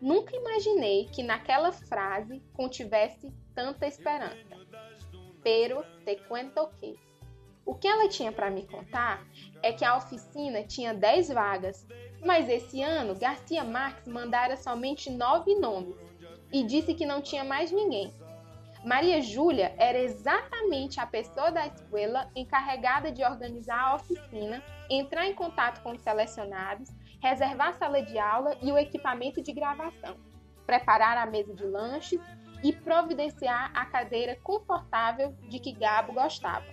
Nunca 0.00 0.36
imaginei 0.36 1.06
que 1.06 1.22
naquela 1.22 1.72
frase 1.72 2.42
contivesse 2.52 3.32
tanta 3.54 3.86
esperança. 3.86 4.56
Pero 5.42 5.84
te 6.04 6.16
cuento 6.28 6.68
que. 6.78 6.98
O 7.64 7.74
que 7.74 7.88
ela 7.88 8.08
tinha 8.08 8.30
para 8.30 8.50
me 8.50 8.66
contar 8.66 9.26
é 9.62 9.72
que 9.72 9.84
a 9.84 9.96
oficina 9.96 10.62
tinha 10.62 10.94
10 10.94 11.30
vagas, 11.30 11.86
mas 12.24 12.48
esse 12.48 12.80
ano 12.80 13.18
Garcia 13.18 13.64
Marques 13.64 14.06
mandara 14.06 14.56
somente 14.56 15.10
9 15.10 15.54
nomes 15.56 15.96
e 16.52 16.62
disse 16.62 16.94
que 16.94 17.04
não 17.04 17.20
tinha 17.20 17.42
mais 17.42 17.72
ninguém. 17.72 18.14
Maria 18.84 19.20
Júlia 19.20 19.74
era 19.78 19.98
exatamente 19.98 21.00
a 21.00 21.06
pessoa 21.06 21.50
da 21.50 21.66
escola 21.66 22.30
encarregada 22.36 23.10
de 23.10 23.24
organizar 23.24 23.80
a 23.80 23.96
oficina, 23.96 24.62
entrar 24.88 25.26
em 25.26 25.34
contato 25.34 25.82
com 25.82 25.90
os 25.90 26.00
selecionados, 26.00 26.88
reservar 27.20 27.68
a 27.68 27.72
sala 27.72 28.02
de 28.02 28.18
aula 28.18 28.56
e 28.62 28.70
o 28.70 28.78
equipamento 28.78 29.42
de 29.42 29.52
gravação, 29.52 30.16
preparar 30.66 31.16
a 31.16 31.26
mesa 31.26 31.54
de 31.54 31.64
lanches 31.64 32.20
e 32.62 32.72
providenciar 32.72 33.70
a 33.74 33.86
cadeira 33.86 34.36
confortável 34.42 35.34
de 35.48 35.58
que 35.58 35.72
Gabo 35.72 36.12
gostava. 36.12 36.66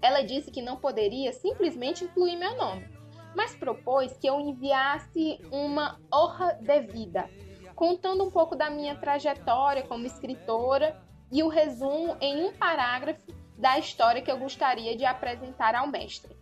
Ela 0.00 0.22
disse 0.22 0.50
que 0.50 0.62
não 0.62 0.76
poderia 0.76 1.32
simplesmente 1.32 2.04
incluir 2.04 2.36
meu 2.36 2.56
nome, 2.56 2.88
mas 3.34 3.54
propôs 3.54 4.16
que 4.16 4.26
eu 4.26 4.40
enviasse 4.40 5.40
uma 5.50 6.00
honra 6.12 6.54
de 6.54 6.80
vida, 6.80 7.28
contando 7.74 8.24
um 8.24 8.30
pouco 8.30 8.56
da 8.56 8.70
minha 8.70 8.96
trajetória 8.96 9.82
como 9.82 10.06
escritora 10.06 11.00
e 11.30 11.42
o 11.42 11.48
resumo 11.48 12.16
em 12.20 12.44
um 12.44 12.52
parágrafo 12.52 13.32
da 13.56 13.78
história 13.78 14.22
que 14.22 14.30
eu 14.30 14.38
gostaria 14.38 14.96
de 14.96 15.04
apresentar 15.04 15.74
ao 15.74 15.86
mestre. 15.86 16.36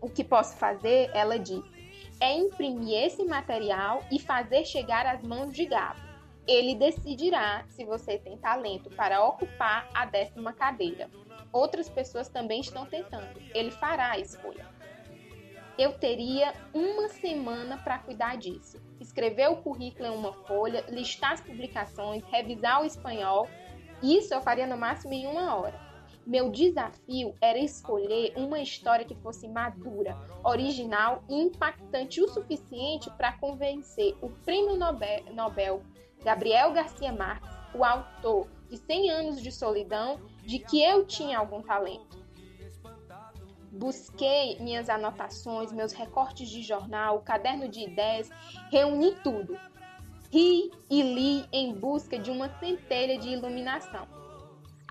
O 0.00 0.10
que 0.10 0.24
posso 0.24 0.56
fazer, 0.56 1.10
ela 1.14 1.38
disse, 1.38 1.71
é 2.22 2.32
imprimir 2.32 3.04
esse 3.04 3.24
material 3.24 4.04
e 4.08 4.20
fazer 4.20 4.64
chegar 4.64 5.04
às 5.06 5.22
mãos 5.22 5.52
de 5.52 5.66
Gabo. 5.66 6.00
Ele 6.46 6.76
decidirá 6.76 7.64
se 7.68 7.84
você 7.84 8.16
tem 8.16 8.38
talento 8.38 8.88
para 8.90 9.24
ocupar 9.24 9.88
a 9.92 10.06
décima 10.06 10.52
cadeira. 10.52 11.10
Outras 11.52 11.88
pessoas 11.88 12.28
também 12.28 12.60
estão 12.60 12.86
tentando. 12.86 13.42
Ele 13.52 13.72
fará 13.72 14.12
a 14.12 14.18
escolha. 14.20 14.66
Eu 15.76 15.94
teria 15.98 16.54
uma 16.72 17.08
semana 17.08 17.78
para 17.78 17.98
cuidar 17.98 18.36
disso. 18.36 18.80
Escrever 19.00 19.50
o 19.50 19.56
currículo 19.56 20.06
em 20.06 20.16
uma 20.16 20.32
folha, 20.32 20.84
listar 20.88 21.32
as 21.32 21.40
publicações, 21.40 22.22
revisar 22.30 22.82
o 22.82 22.86
espanhol 22.86 23.48
isso 24.02 24.34
eu 24.34 24.42
faria 24.42 24.66
no 24.66 24.76
máximo 24.76 25.12
em 25.12 25.26
uma 25.28 25.54
hora. 25.54 25.91
Meu 26.24 26.50
desafio 26.50 27.34
era 27.40 27.58
escolher 27.58 28.32
uma 28.36 28.60
história 28.60 29.04
que 29.04 29.14
fosse 29.16 29.48
madura, 29.48 30.16
original 30.44 31.24
e 31.28 31.34
impactante 31.34 32.20
o 32.20 32.28
suficiente 32.28 33.10
para 33.16 33.36
convencer 33.38 34.16
o 34.22 34.30
Prêmio 34.30 34.76
Nobel, 34.76 35.24
Nobel 35.34 35.82
Gabriel 36.24 36.72
Garcia 36.72 37.12
Marques, 37.12 37.50
o 37.74 37.84
autor 37.84 38.46
de 38.70 38.76
100 38.76 39.10
anos 39.10 39.42
de 39.42 39.50
solidão, 39.50 40.20
de 40.44 40.60
que 40.60 40.80
eu 40.80 41.04
tinha 41.04 41.38
algum 41.38 41.60
talento. 41.60 42.22
Busquei 43.72 44.58
minhas 44.60 44.88
anotações, 44.88 45.72
meus 45.72 45.92
recortes 45.92 46.48
de 46.48 46.62
jornal, 46.62 47.20
caderno 47.22 47.68
de 47.68 47.80
ideias, 47.80 48.30
reuni 48.70 49.16
tudo. 49.24 49.58
Ri 50.30 50.70
e 50.88 51.02
li 51.02 51.44
em 51.52 51.74
busca 51.74 52.18
de 52.18 52.30
uma 52.30 52.48
centelha 52.60 53.18
de 53.18 53.30
iluminação. 53.30 54.21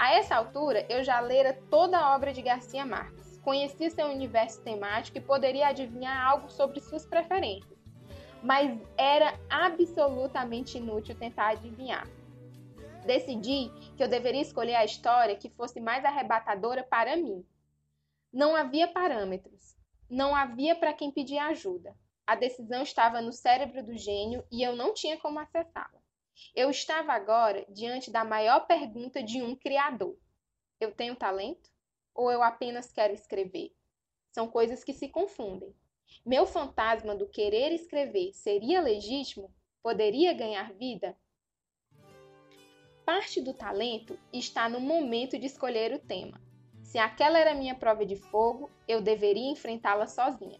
A 0.01 0.15
essa 0.15 0.36
altura, 0.36 0.84
eu 0.89 1.03
já 1.03 1.20
lera 1.20 1.53
toda 1.70 1.96
a 1.96 2.15
obra 2.15 2.34
de 2.34 2.41
Garcia 2.41 2.84
Marques, 2.84 3.38
conhecia 3.43 3.88
seu 3.91 4.08
universo 4.08 4.60
temático 4.63 5.20
e 5.20 5.22
poderia 5.22 5.67
adivinhar 5.67 6.27
algo 6.27 6.50
sobre 6.50 6.79
suas 6.79 7.05
preferências, 7.05 7.77
mas 8.41 8.81
era 8.98 9.39
absolutamente 9.48 10.79
inútil 10.79 11.15
tentar 11.15 11.50
adivinhar. 11.50 12.08
Decidi 13.05 13.70
que 13.96 14.03
eu 14.03 14.08
deveria 14.08 14.41
escolher 14.41 14.74
a 14.74 14.84
história 14.84 15.36
que 15.36 15.51
fosse 15.51 15.79
mais 15.79 16.03
arrebatadora 16.03 16.81
para 16.81 17.15
mim. 17.15 17.46
Não 18.34 18.55
havia 18.55 18.88
parâmetros, 18.88 19.77
não 20.10 20.36
havia 20.36 20.75
para 20.75 20.93
quem 20.93 21.12
pedir 21.12 21.38
ajuda. 21.38 21.96
A 22.25 22.34
decisão 22.34 22.81
estava 22.81 23.22
no 23.22 23.31
cérebro 23.31 23.84
do 23.84 23.96
gênio 23.96 24.43
e 24.51 24.63
eu 24.63 24.75
não 24.75 24.96
tinha 24.96 25.20
como 25.20 25.38
acessá-la. 25.38 26.00
Eu 26.56 26.70
estava 26.70 27.14
agora 27.14 27.66
diante 27.70 28.12
da 28.12 28.26
maior 28.26 28.66
pergunta 28.68 29.22
de 29.22 29.42
um 29.42 29.56
criador: 29.56 30.18
Eu 30.80 30.92
tenho 30.92 31.16
talento? 31.16 31.70
Ou 32.14 32.32
eu 32.32 32.44
apenas 32.44 32.92
quero 32.92 33.14
escrever? 33.14 33.74
São 34.32 34.48
coisas 34.48 34.84
que 34.84 34.94
se 34.94 35.08
confundem. 35.08 35.74
Meu 36.26 36.46
fantasma 36.46 37.16
do 37.16 37.28
querer 37.28 37.72
escrever 37.72 38.34
seria 38.34 38.82
legítimo? 38.82 39.54
Poderia 39.82 40.34
ganhar 40.34 40.74
vida? 40.74 41.18
Parte 43.06 43.42
do 43.42 43.54
talento 43.54 44.18
está 44.32 44.70
no 44.70 44.80
momento 44.80 45.40
de 45.40 45.48
escolher 45.48 45.94
o 45.94 46.00
tema. 46.00 46.40
Se 46.84 46.98
aquela 46.98 47.40
era 47.40 47.56
minha 47.56 47.76
prova 47.76 48.06
de 48.06 48.16
fogo, 48.16 48.70
eu 48.88 49.02
deveria 49.02 49.52
enfrentá-la 49.52 50.06
sozinha. 50.06 50.60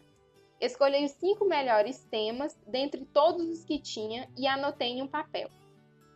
Escolhi 0.60 1.04
os 1.04 1.12
cinco 1.12 1.44
melhores 1.44 2.04
temas 2.04 2.58
dentre 2.66 3.04
todos 3.06 3.48
os 3.48 3.64
que 3.64 3.78
tinha 3.78 4.28
e 4.36 4.46
anotei 4.46 4.88
em 4.88 5.02
um 5.02 5.08
papel. 5.08 5.50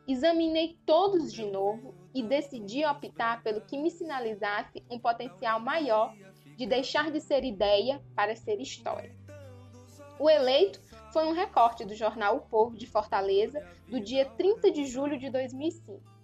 Examinei 0.07 0.79
todos 0.87 1.33
de 1.33 1.45
novo 1.45 1.95
e 2.15 2.23
decidi 2.23 2.85
optar 2.85 3.43
pelo 3.43 3.61
que 3.61 3.77
me 3.77 3.91
sinalizasse 3.91 4.85
um 4.91 4.99
potencial 4.99 5.59
maior 5.59 6.15
de 6.57 6.67
deixar 6.67 7.11
de 7.11 7.21
ser 7.21 7.45
ideia 7.45 8.03
para 8.15 8.37
ser 8.37 8.61
história. 8.61 9.15
O 10.19 10.31
eleito 10.31 10.81
foi 11.13 11.27
um 11.27 11.33
recorte 11.33 11.85
do 11.85 11.95
jornal 11.95 12.37
O 12.37 12.41
Povo 12.43 12.77
de 12.77 12.87
Fortaleza 12.87 13.61
do 13.89 14.01
dia 14.01 14.25
30 14.25 14.71
de 14.71 14.87
julho 14.87 15.19
de 15.19 15.29
2005 15.31 16.17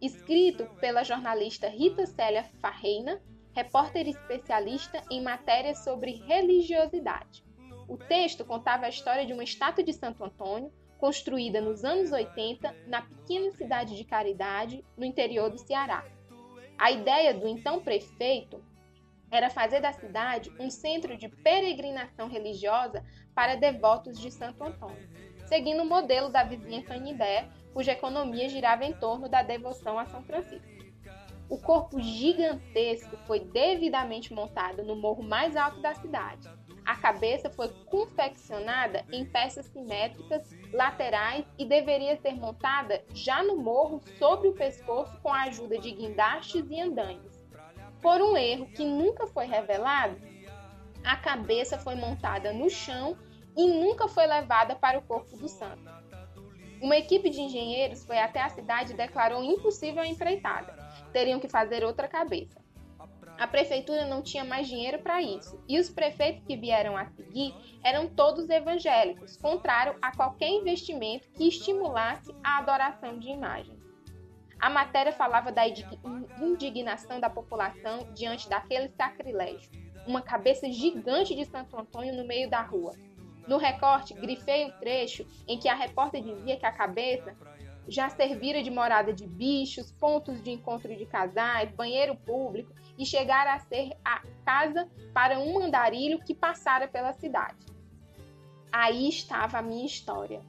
escrito 0.00 0.66
pela 0.80 1.02
jornalista 1.02 1.68
Rita 1.68 2.06
Célia 2.06 2.44
Farreina, 2.60 3.20
repórter 3.52 4.06
especialista 4.06 5.02
em 5.10 5.20
matérias 5.20 5.82
sobre 5.82 6.12
religiosidade. 6.12 7.44
O 7.88 7.96
texto 7.96 8.44
contava 8.44 8.86
a 8.86 8.90
história 8.90 9.26
de 9.26 9.32
uma 9.32 9.42
estátua 9.42 9.82
de 9.82 9.92
Santo 9.92 10.22
Antônio 10.22 10.72
construída 10.98 11.60
nos 11.60 11.84
anos 11.84 12.12
80 12.12 12.74
na 12.86 13.02
pequena 13.02 13.50
cidade 13.52 13.96
de 13.96 14.04
Caridade, 14.04 14.84
no 14.96 15.04
interior 15.04 15.48
do 15.48 15.58
Ceará. 15.58 16.04
A 16.76 16.90
ideia 16.90 17.32
do 17.32 17.48
então 17.48 17.80
prefeito 17.80 18.62
era 19.30 19.50
fazer 19.50 19.80
da 19.80 19.92
cidade 19.92 20.52
um 20.58 20.70
centro 20.70 21.16
de 21.16 21.28
peregrinação 21.28 22.28
religiosa 22.28 23.04
para 23.34 23.56
devotos 23.56 24.18
de 24.18 24.30
Santo 24.30 24.62
Antônio, 24.64 25.08
seguindo 25.46 25.82
o 25.82 25.88
modelo 25.88 26.30
da 26.30 26.42
vizinha 26.42 26.82
Canidé, 26.82 27.48
cuja 27.72 27.92
economia 27.92 28.48
girava 28.48 28.84
em 28.84 28.92
torno 28.92 29.28
da 29.28 29.42
devoção 29.42 29.98
a 29.98 30.06
São 30.06 30.22
Francisco. 30.22 30.66
O 31.48 31.58
corpo 31.58 32.00
gigantesco 32.00 33.16
foi 33.26 33.40
devidamente 33.40 34.32
montado 34.32 34.82
no 34.82 34.96
morro 34.96 35.22
mais 35.22 35.56
alto 35.56 35.80
da 35.80 35.94
cidade. 35.94 36.48
A 36.88 36.96
cabeça 36.96 37.50
foi 37.50 37.68
confeccionada 37.84 39.04
em 39.12 39.22
peças 39.22 39.66
simétricas 39.66 40.42
laterais 40.72 41.44
e 41.58 41.66
deveria 41.66 42.16
ser 42.16 42.32
montada 42.32 43.04
já 43.12 43.42
no 43.42 43.58
morro 43.58 44.00
sobre 44.18 44.48
o 44.48 44.54
pescoço 44.54 45.14
com 45.20 45.28
a 45.28 45.42
ajuda 45.42 45.76
de 45.76 45.90
guindastes 45.90 46.64
e 46.70 46.80
andaimes. 46.80 47.46
Por 48.00 48.22
um 48.22 48.38
erro 48.38 48.70
que 48.72 48.86
nunca 48.86 49.26
foi 49.26 49.44
revelado, 49.44 50.16
a 51.04 51.14
cabeça 51.14 51.78
foi 51.78 51.94
montada 51.94 52.54
no 52.54 52.70
chão 52.70 53.18
e 53.54 53.68
nunca 53.68 54.08
foi 54.08 54.26
levada 54.26 54.74
para 54.74 54.98
o 54.98 55.02
corpo 55.02 55.36
do 55.36 55.46
santo. 55.46 55.84
Uma 56.80 56.96
equipe 56.96 57.28
de 57.28 57.42
engenheiros 57.42 58.02
foi 58.02 58.16
até 58.18 58.40
a 58.40 58.48
cidade 58.48 58.94
e 58.94 58.96
declarou 58.96 59.44
impossível 59.44 60.02
a 60.02 60.06
empreitada. 60.06 60.72
Teriam 61.12 61.38
que 61.38 61.50
fazer 61.50 61.84
outra 61.84 62.08
cabeça. 62.08 62.57
A 63.38 63.46
prefeitura 63.46 64.04
não 64.04 64.20
tinha 64.20 64.44
mais 64.44 64.66
dinheiro 64.66 64.98
para 64.98 65.22
isso, 65.22 65.62
e 65.68 65.78
os 65.78 65.88
prefeitos 65.88 66.44
que 66.44 66.56
vieram 66.56 66.96
a 66.96 67.06
seguir 67.06 67.54
eram 67.84 68.08
todos 68.08 68.50
evangélicos, 68.50 69.36
contrário 69.36 69.96
a 70.02 70.14
qualquer 70.14 70.48
investimento 70.48 71.28
que 71.30 71.46
estimulasse 71.46 72.34
a 72.42 72.58
adoração 72.58 73.16
de 73.16 73.28
imagens. 73.28 73.78
A 74.60 74.68
matéria 74.68 75.12
falava 75.12 75.52
da 75.52 75.62
indignação 76.40 77.20
da 77.20 77.30
população 77.30 78.12
diante 78.12 78.48
daquele 78.48 78.88
sacrilégio. 78.88 79.70
Uma 80.04 80.20
cabeça 80.20 80.68
gigante 80.68 81.32
de 81.36 81.44
Santo 81.44 81.78
Antônio 81.78 82.16
no 82.16 82.26
meio 82.26 82.50
da 82.50 82.60
rua, 82.60 82.92
no 83.48 83.56
recorte, 83.56 84.12
grifei 84.12 84.66
o 84.66 84.72
trecho 84.72 85.26
em 85.48 85.58
que 85.58 85.70
a 85.70 85.74
repórter 85.74 86.22
dizia 86.22 86.58
que 86.58 86.66
a 86.66 86.72
cabeça 86.72 87.34
já 87.88 88.08
servira 88.08 88.62
de 88.62 88.70
morada 88.70 89.12
de 89.12 89.26
bichos, 89.26 89.90
pontos 89.92 90.42
de 90.42 90.50
encontro 90.50 90.94
de 90.96 91.06
casais, 91.06 91.72
banheiro 91.72 92.14
público 92.14 92.72
e 92.96 93.06
chegara 93.06 93.54
a 93.54 93.58
ser 93.58 93.96
a 94.04 94.22
casa 94.44 94.88
para 95.12 95.38
um 95.38 95.58
andarilho 95.58 96.22
que 96.22 96.34
passara 96.34 96.86
pela 96.86 97.12
cidade. 97.14 97.66
Aí 98.70 99.08
estava 99.08 99.58
a 99.58 99.62
minha 99.62 99.86
história. 99.86 100.42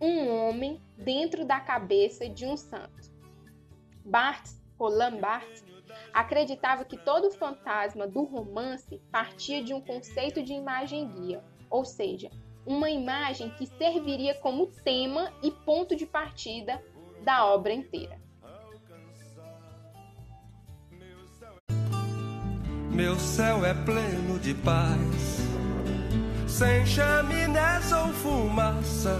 Um 0.00 0.28
homem 0.28 0.80
dentro 0.96 1.44
da 1.44 1.60
cabeça 1.60 2.28
de 2.28 2.46
um 2.46 2.56
santo. 2.56 3.12
Barthes, 4.04 4.62
Roland 4.78 5.18
Barthes, 5.18 5.64
acreditava 6.14 6.84
que 6.84 6.96
todo 6.96 7.32
fantasma 7.32 8.06
do 8.06 8.22
romance 8.22 9.00
partia 9.10 9.62
de 9.62 9.74
um 9.74 9.80
conceito 9.80 10.42
de 10.42 10.52
imagem 10.52 11.08
guia 11.08 11.42
ou 11.70 11.84
seja, 11.84 12.30
uma 12.68 12.90
imagem 12.90 13.48
que 13.48 13.66
serviria 13.66 14.34
como 14.34 14.66
tema 14.66 15.32
e 15.42 15.50
ponto 15.50 15.96
de 15.96 16.04
partida 16.04 16.82
da 17.24 17.46
obra 17.46 17.72
inteira. 17.72 18.20
Meu 22.90 23.16
céu 23.16 23.64
é 23.64 23.72
pleno 23.72 24.38
de 24.38 24.52
paz, 24.52 25.38
sem 26.46 26.84
chaminés 26.84 27.90
ou 27.90 28.08
fumaça, 28.08 29.18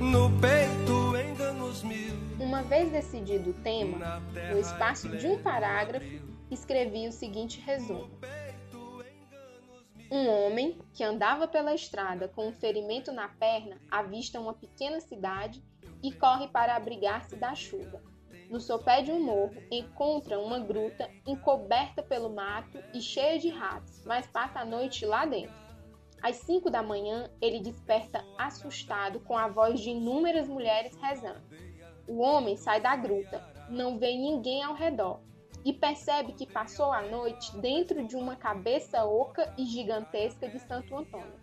no 0.00 0.28
peito 0.40 1.16
enganos 1.16 1.84
mil. 1.84 2.14
Uma 2.40 2.62
vez 2.62 2.90
decidido 2.90 3.50
o 3.50 3.54
tema, 3.54 4.20
no 4.50 4.58
espaço 4.58 5.08
de 5.10 5.28
um 5.28 5.40
parágrafo, 5.40 6.04
escrevi 6.50 7.06
o 7.06 7.12
seguinte 7.12 7.60
resumo 7.60 8.10
um 10.10 10.28
homem 10.28 10.78
que 10.94 11.02
andava 11.02 11.48
pela 11.48 11.74
estrada 11.74 12.28
com 12.28 12.48
um 12.48 12.52
ferimento 12.52 13.10
na 13.10 13.28
perna 13.28 13.80
avista 13.90 14.40
uma 14.40 14.54
pequena 14.54 15.00
cidade 15.00 15.62
e 16.02 16.12
corre 16.12 16.48
para 16.48 16.76
abrigar-se 16.76 17.36
da 17.36 17.54
chuva. 17.54 18.02
No 18.48 18.60
sopé 18.60 19.02
de 19.02 19.10
um 19.10 19.20
morro, 19.20 19.56
encontra 19.70 20.38
uma 20.38 20.60
gruta 20.60 21.10
encoberta 21.26 22.02
pelo 22.02 22.32
mato 22.32 22.78
e 22.94 23.00
cheia 23.00 23.38
de 23.38 23.48
ratos, 23.48 24.04
mas 24.04 24.26
passa 24.28 24.60
a 24.60 24.64
noite 24.64 25.04
lá 25.04 25.26
dentro. 25.26 25.66
Às 26.22 26.36
cinco 26.36 26.70
da 26.70 26.82
manhã, 26.82 27.28
ele 27.40 27.60
desperta 27.60 28.24
assustado 28.38 29.20
com 29.20 29.36
a 29.36 29.48
voz 29.48 29.80
de 29.80 29.90
inúmeras 29.90 30.48
mulheres 30.48 30.96
rezando. 30.96 31.42
O 32.06 32.18
homem 32.20 32.56
sai 32.56 32.80
da 32.80 32.94
gruta, 32.94 33.42
não 33.68 33.98
vê 33.98 34.12
ninguém 34.16 34.62
ao 34.62 34.74
redor 34.74 35.20
e 35.66 35.72
percebe 35.72 36.32
que 36.32 36.46
passou 36.46 36.92
a 36.92 37.02
noite 37.02 37.58
dentro 37.58 38.06
de 38.06 38.14
uma 38.14 38.36
cabeça 38.36 39.04
oca 39.04 39.52
e 39.58 39.66
gigantesca 39.66 40.48
de 40.48 40.60
Santo 40.60 40.96
Antônio. 40.96 41.40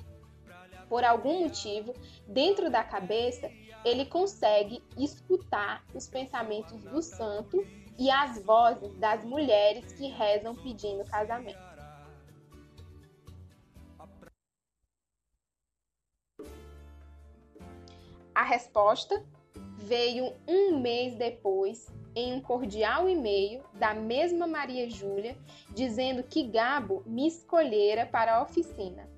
Por 0.87 1.03
algum 1.03 1.41
motivo, 1.41 1.93
dentro 2.25 2.71
da 2.71 2.85
cabeça, 2.85 3.51
ele 3.83 4.05
consegue 4.05 4.81
escutar 4.97 5.83
os 5.93 6.07
pensamentos 6.07 6.81
do 6.85 7.01
santo 7.01 7.67
e 7.99 8.09
as 8.09 8.41
vozes 8.41 8.95
das 8.95 9.25
mulheres 9.25 9.91
que 9.91 10.07
rezam 10.07 10.55
pedindo 10.55 11.03
casamento. 11.03 11.73
A 18.33 18.43
resposta 18.43 19.21
veio 19.79 20.33
um 20.47 20.79
mês 20.79 21.17
depois 21.17 21.91
em 22.15 22.33
um 22.33 22.41
cordial 22.41 23.09
e-mail 23.09 23.63
da 23.73 23.93
mesma 23.93 24.47
Maria 24.47 24.89
Júlia, 24.89 25.37
dizendo 25.69 26.23
que 26.23 26.43
Gabo 26.43 27.03
me 27.05 27.27
escolhera 27.27 28.05
para 28.05 28.35
a 28.35 28.41
oficina. 28.41 29.09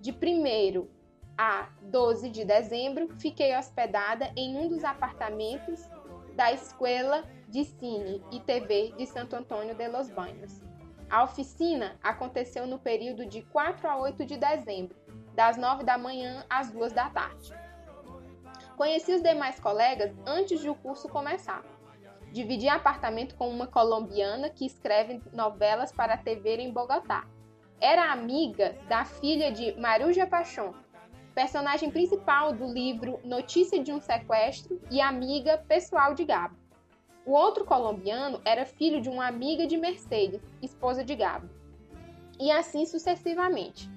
De 0.00 0.12
primeiro, 0.12 0.90
a 1.36 1.68
12 1.82 2.28
de 2.28 2.44
dezembro, 2.44 3.08
fiquei 3.18 3.56
hospedada 3.56 4.32
em 4.36 4.56
um 4.56 4.68
dos 4.68 4.84
apartamentos 4.84 5.88
da 6.34 6.52
Escola 6.52 7.24
de 7.48 7.64
Cine 7.64 8.22
e 8.30 8.40
TV 8.40 8.92
de 8.96 9.06
Santo 9.06 9.36
Antônio 9.36 9.74
de 9.74 9.88
los 9.88 10.08
Banhos. 10.08 10.60
A 11.08 11.22
oficina 11.24 11.98
aconteceu 12.02 12.66
no 12.66 12.78
período 12.78 13.26
de 13.26 13.42
4 13.42 13.86
a 13.86 13.98
8 13.98 14.24
de 14.24 14.36
dezembro, 14.36 14.96
das 15.34 15.56
9 15.56 15.84
da 15.84 15.98
manhã 15.98 16.44
às 16.48 16.70
2 16.70 16.92
da 16.92 17.10
tarde. 17.10 17.52
Conheci 18.76 19.12
os 19.12 19.22
demais 19.22 19.60
colegas 19.60 20.12
antes 20.26 20.60
de 20.60 20.70
o 20.70 20.74
curso 20.74 21.08
começar. 21.08 21.62
Dividi 22.32 22.66
apartamento 22.66 23.34
com 23.34 23.50
uma 23.50 23.66
colombiana 23.66 24.48
que 24.48 24.64
escreve 24.64 25.20
novelas 25.34 25.92
para 25.92 26.14
a 26.14 26.16
TV 26.16 26.56
em 26.56 26.72
Bogotá. 26.72 27.26
Era 27.78 28.10
amiga 28.10 28.74
da 28.88 29.04
filha 29.04 29.52
de 29.52 29.78
Maruja 29.78 30.26
Pachon, 30.26 30.72
personagem 31.34 31.90
principal 31.90 32.54
do 32.54 32.64
livro 32.64 33.20
Notícia 33.22 33.82
de 33.84 33.92
um 33.92 34.00
Sequestro 34.00 34.80
e 34.90 34.98
amiga 34.98 35.58
pessoal 35.68 36.14
de 36.14 36.24
Gabo. 36.24 36.56
O 37.26 37.32
outro 37.32 37.66
colombiano 37.66 38.40
era 38.46 38.64
filho 38.64 39.02
de 39.02 39.10
uma 39.10 39.26
amiga 39.26 39.66
de 39.66 39.76
Mercedes, 39.76 40.40
esposa 40.62 41.04
de 41.04 41.14
Gabo. 41.14 41.50
E 42.40 42.50
assim 42.50 42.86
sucessivamente. 42.86 43.90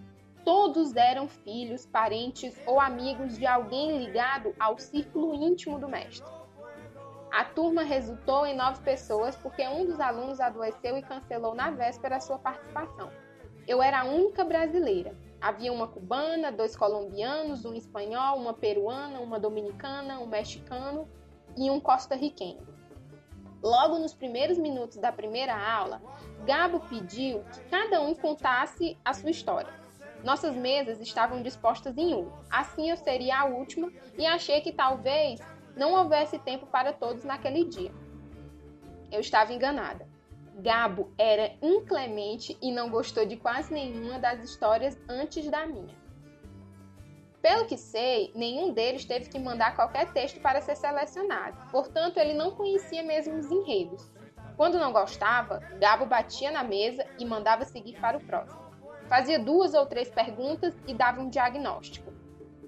Todos 0.43 0.93
eram 0.97 1.29
filhos, 1.29 1.85
parentes 1.85 2.53
ou 2.67 2.81
amigos 2.81 3.37
de 3.37 3.47
alguém 3.47 3.97
ligado 3.97 4.53
ao 4.59 4.77
círculo 4.77 5.33
íntimo 5.33 5.79
do 5.79 5.87
mestre. 5.87 6.44
A 7.31 7.43
turma 7.43 7.83
resultou 7.83 8.45
em 8.45 8.55
nove 8.55 8.81
pessoas 8.81 9.35
porque 9.35 9.67
um 9.67 9.85
dos 9.85 9.99
alunos 9.99 10.39
adoeceu 10.39 10.97
e 10.97 11.01
cancelou 11.01 11.53
na 11.53 11.71
véspera 11.71 12.17
a 12.17 12.19
sua 12.19 12.37
participação. 12.37 13.11
Eu 13.67 13.81
era 13.81 14.01
a 14.01 14.05
única 14.05 14.43
brasileira. 14.43 15.15
Havia 15.41 15.73
uma 15.73 15.87
cubana, 15.87 16.51
dois 16.51 16.75
colombianos, 16.75 17.65
um 17.65 17.73
espanhol, 17.73 18.37
uma 18.37 18.53
peruana, 18.53 19.19
uma 19.19 19.39
dominicana, 19.39 20.19
um 20.19 20.27
mexicano 20.27 21.07
e 21.57 21.69
um 21.69 21.79
costarriquenho. 21.79 22.65
Logo 23.61 23.97
nos 23.97 24.13
primeiros 24.13 24.57
minutos 24.57 24.97
da 24.97 25.11
primeira 25.11 25.55
aula, 25.55 26.01
Gabo 26.45 26.79
pediu 26.81 27.43
que 27.51 27.61
cada 27.71 27.99
um 28.01 28.13
contasse 28.13 28.97
a 29.03 29.13
sua 29.13 29.31
história. 29.31 29.73
Nossas 30.23 30.55
mesas 30.55 31.01
estavam 31.01 31.41
dispostas 31.41 31.97
em 31.97 32.13
U, 32.13 32.31
assim 32.49 32.89
eu 32.89 32.97
seria 32.97 33.39
a 33.41 33.45
última 33.45 33.91
e 34.17 34.25
achei 34.25 34.61
que 34.61 34.71
talvez 34.71 35.39
não 35.75 35.93
houvesse 35.93 36.39
tempo 36.39 36.65
para 36.65 36.93
todos 36.93 37.23
naquele 37.23 37.65
dia. 37.65 37.91
Eu 39.11 39.19
estava 39.19 39.53
enganada. 39.53 40.07
Gabo 40.57 41.11
era 41.17 41.53
inclemente 41.61 42.57
e 42.61 42.71
não 42.71 42.89
gostou 42.89 43.25
de 43.25 43.35
quase 43.35 43.73
nenhuma 43.73 44.17
das 44.17 44.41
histórias 44.41 44.97
antes 45.09 45.49
da 45.49 45.67
minha. 45.67 45.93
Pelo 47.41 47.65
que 47.65 47.77
sei, 47.77 48.31
nenhum 48.33 48.73
deles 48.73 49.05
teve 49.05 49.29
que 49.29 49.37
mandar 49.37 49.75
qualquer 49.75 50.11
texto 50.13 50.39
para 50.39 50.61
ser 50.61 50.75
selecionado, 50.75 51.69
portanto, 51.71 52.17
ele 52.17 52.33
não 52.33 52.51
conhecia 52.51 53.03
mesmo 53.03 53.35
os 53.35 53.51
enredos. 53.51 54.09
Quando 54.57 54.79
não 54.79 54.93
gostava, 54.93 55.59
Gabo 55.79 56.05
batia 56.05 56.49
na 56.49 56.63
mesa 56.63 57.05
e 57.19 57.25
mandava 57.25 57.65
seguir 57.65 57.99
para 57.99 58.17
o 58.17 58.25
próximo. 58.25 58.65
Fazia 59.07 59.37
duas 59.37 59.73
ou 59.73 59.85
três 59.85 60.09
perguntas 60.09 60.73
e 60.87 60.93
dava 60.93 61.21
um 61.21 61.29
diagnóstico. 61.29 62.11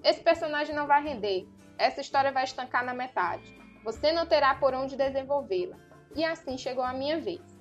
Esse 0.04 0.22
personagem 0.22 0.76
não 0.76 0.86
vai 0.86 1.02
render, 1.02 1.48
essa 1.78 2.02
história 2.02 2.32
vai 2.32 2.44
estancar 2.44 2.84
na 2.84 2.94
metade. 2.94 3.56
Você 3.84 4.12
não 4.12 4.26
terá 4.26 4.56
por 4.56 4.74
onde 4.74 4.96
desenvolvê-la. 4.96 5.78
E 6.16 6.24
assim 6.24 6.58
chegou 6.58 6.84
a 6.84 6.94
minha 6.94 7.20
vez. 7.20 7.58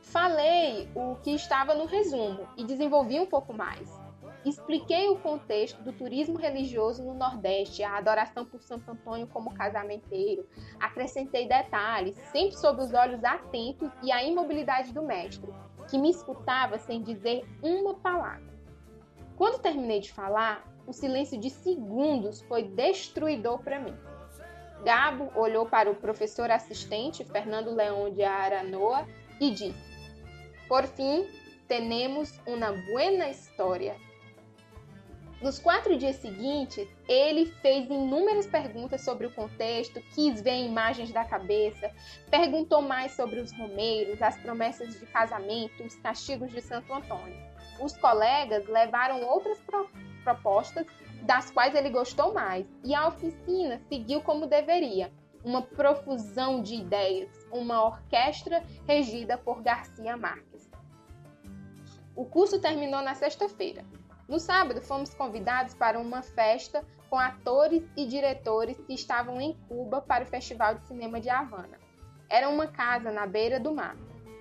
Falei 0.00 0.88
o 0.94 1.16
que 1.16 1.34
estava 1.34 1.74
no 1.74 1.84
resumo 1.84 2.48
e 2.56 2.64
desenvolvi 2.64 3.18
um 3.18 3.26
pouco 3.26 3.52
mais. 3.52 4.06
Expliquei 4.44 5.08
o 5.08 5.18
contexto 5.18 5.82
do 5.82 5.92
turismo 5.92 6.38
religioso 6.38 7.02
no 7.02 7.14
Nordeste, 7.14 7.82
a 7.82 7.96
adoração 7.96 8.44
por 8.44 8.62
Santo 8.62 8.88
Antônio 8.88 9.26
como 9.26 9.52
casamenteiro. 9.52 10.48
Acrescentei 10.78 11.48
detalhes, 11.48 12.14
sempre 12.30 12.56
sob 12.56 12.80
os 12.80 12.94
olhos 12.94 13.24
atentos 13.24 13.90
e 14.04 14.12
a 14.12 14.22
imobilidade 14.22 14.92
do 14.92 15.02
mestre, 15.02 15.52
que 15.90 15.98
me 15.98 16.10
escutava 16.10 16.78
sem 16.78 17.02
dizer 17.02 17.44
uma 17.60 17.94
palavra. 17.94 18.54
Quando 19.36 19.60
terminei 19.60 19.98
de 19.98 20.12
falar, 20.12 20.64
o 20.86 20.92
silêncio 20.92 21.38
de 21.38 21.50
segundos 21.50 22.42
foi 22.42 22.62
destruidor 22.62 23.58
para 23.62 23.80
mim. 23.80 23.96
Gabo 24.84 25.30
olhou 25.34 25.66
para 25.66 25.90
o 25.90 25.96
professor 25.96 26.50
assistente, 26.50 27.24
Fernando 27.24 27.74
Leão 27.74 28.12
de 28.12 28.22
Aranoa, 28.22 29.06
e 29.40 29.50
disse: 29.50 29.74
Por 30.68 30.84
fim, 30.84 31.26
temos 31.66 32.38
uma 32.46 32.72
buena 32.72 33.28
história 33.28 33.96
nos 35.40 35.58
quatro 35.58 35.98
dias 35.98 36.16
seguintes, 36.16 36.88
ele 37.06 37.44
fez 37.60 37.84
inúmeras 37.90 38.46
perguntas 38.46 39.02
sobre 39.02 39.26
o 39.26 39.30
contexto, 39.30 40.00
quis 40.14 40.40
ver 40.40 40.64
imagens 40.64 41.12
da 41.12 41.26
cabeça, 41.26 41.90
perguntou 42.30 42.80
mais 42.80 43.12
sobre 43.12 43.40
os 43.40 43.52
romeiros, 43.52 44.22
as 44.22 44.38
promessas 44.38 44.98
de 44.98 45.04
casamento, 45.06 45.84
os 45.84 45.94
castigos 45.96 46.50
de 46.50 46.62
Santo 46.62 46.92
Antônio. 46.92 47.36
Os 47.78 47.94
colegas 47.98 48.66
levaram 48.66 49.22
outras 49.24 49.58
propostas, 50.26 50.84
das 51.22 51.52
quais 51.52 51.72
ele 51.76 51.88
gostou 51.88 52.34
mais, 52.34 52.66
e 52.82 52.92
a 52.92 53.06
oficina 53.06 53.80
seguiu 53.88 54.20
como 54.20 54.48
deveria, 54.48 55.12
uma 55.44 55.62
profusão 55.62 56.60
de 56.60 56.74
ideias, 56.74 57.30
uma 57.52 57.84
orquestra 57.84 58.64
regida 58.88 59.38
por 59.38 59.62
Garcia 59.62 60.16
Marques. 60.16 60.68
O 62.16 62.24
curso 62.24 62.60
terminou 62.60 63.00
na 63.02 63.14
sexta-feira. 63.14 63.84
No 64.26 64.40
sábado, 64.40 64.82
fomos 64.82 65.14
convidados 65.14 65.74
para 65.74 66.00
uma 66.00 66.22
festa 66.22 66.84
com 67.08 67.16
atores 67.16 67.84
e 67.96 68.04
diretores 68.04 68.76
que 68.80 68.94
estavam 68.94 69.40
em 69.40 69.54
Cuba 69.68 70.00
para 70.00 70.24
o 70.24 70.26
Festival 70.26 70.74
de 70.74 70.86
Cinema 70.88 71.20
de 71.20 71.30
Havana. 71.30 71.78
Era 72.28 72.48
uma 72.48 72.66
casa 72.66 73.12
na 73.12 73.24
beira 73.24 73.60
do 73.60 73.72
mar. 73.72 73.96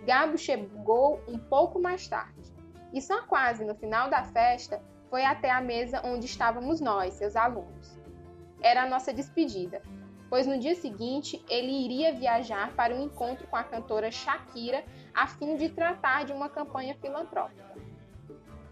Gabo 0.08 0.39
chegou 0.39 1.21
um 1.28 1.38
pouco 1.38 1.80
mais 1.80 2.08
tarde. 2.08 2.52
E 2.91 3.00
só 3.00 3.21
quase 3.28 3.63
no 3.63 3.76
final 3.76 4.10
da 4.10 4.24
festa 4.24 4.82
foi 5.15 5.23
até 5.23 5.49
a 5.49 5.62
mesa 5.62 6.01
onde 6.04 6.25
estávamos 6.25 6.82
nós, 6.82 7.13
seus 7.13 7.38
alunos. 7.38 7.97
Era 8.62 8.84
a 8.84 8.89
nossa 8.89 9.13
despedida, 9.13 9.82
pois 10.30 10.45
no 10.45 10.60
dia 10.60 10.75
seguinte 10.75 11.41
ele 11.47 11.71
iria 11.71 12.12
viajar 12.13 12.73
para 12.73 12.93
um 12.93 13.01
encontro 13.01 13.47
com 13.47 13.56
a 13.56 13.63
cantora 13.63 14.12
Shakira 14.12 14.84
a 15.13 15.25
fim 15.25 15.56
de 15.56 15.69
tratar 15.69 16.25
de 16.25 16.34
uma 16.34 16.49
campanha 16.49 16.93
filantrópica. 16.95 17.78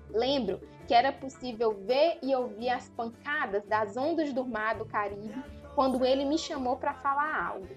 Lembro 0.09 0.59
que 0.85 0.93
era 0.93 1.13
possível 1.13 1.81
ver 1.87 2.19
e 2.21 2.35
ouvir 2.35 2.71
as 2.71 2.89
pancadas 2.89 3.63
das 3.63 3.95
ondas 3.95 4.33
do 4.33 4.43
mar 4.43 4.75
do 4.75 4.85
Caribe 4.85 5.41
quando 5.73 6.03
ele 6.03 6.25
me 6.25 6.37
chamou 6.37 6.75
para 6.75 6.93
falar 6.93 7.41
algo. 7.41 7.69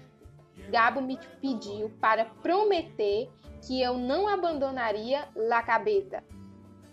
Gabo 0.69 0.99
me 0.99 1.17
pediu 1.39 1.89
para 2.01 2.25
prometer 2.43 3.29
que 3.65 3.81
eu 3.81 3.97
não 3.97 4.27
abandonaria 4.27 5.25
La 5.37 5.63
Cabeça. 5.63 6.21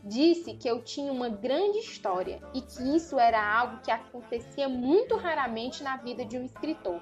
Disse 0.07 0.53
que 0.53 0.69
eu 0.69 0.85
tinha 0.85 1.11
uma 1.11 1.31
grande 1.31 1.79
história 1.79 2.43
e 2.53 2.61
que 2.61 2.95
isso 2.95 3.19
era 3.19 3.43
algo 3.43 3.81
que 3.81 3.91
acontecia 3.91 4.69
muito 4.69 5.17
raramente 5.17 5.83
na 5.83 5.97
vida 5.97 6.27
de 6.27 6.37
um 6.37 6.45
escritor. 6.45 7.01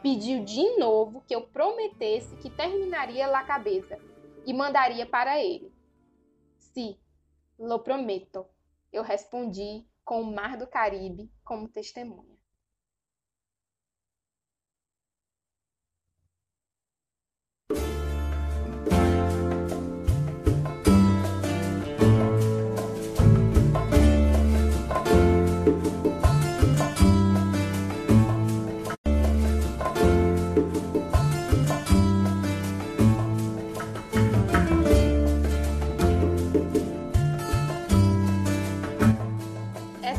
Pediu 0.00 0.44
de 0.44 0.76
novo 0.76 1.24
que 1.26 1.34
eu 1.34 1.48
prometesse 1.48 2.36
que 2.36 2.48
terminaria 2.48 3.26
La 3.26 3.42
Cabeça 3.42 3.98
e 4.46 4.54
mandaria 4.54 5.04
para 5.04 5.42
ele. 5.42 5.74
Sim, 6.56 6.96
Lo 7.58 7.80
prometo, 7.80 8.46
eu 8.92 9.02
respondi 9.02 9.84
com 10.04 10.22
o 10.22 10.32
mar 10.32 10.56
do 10.56 10.68
Caribe 10.68 11.28
como 11.44 11.66
testemunha. 11.66 12.37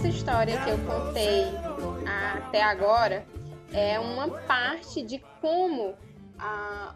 História 0.08 0.56
que 0.64 0.70
eu 0.70 0.78
contei 0.86 1.46
até 2.38 2.64
agora 2.64 3.26
é 3.74 4.00
uma 4.00 4.30
parte 4.42 5.02
de 5.04 5.20
como 5.42 5.96
a, 6.38 6.96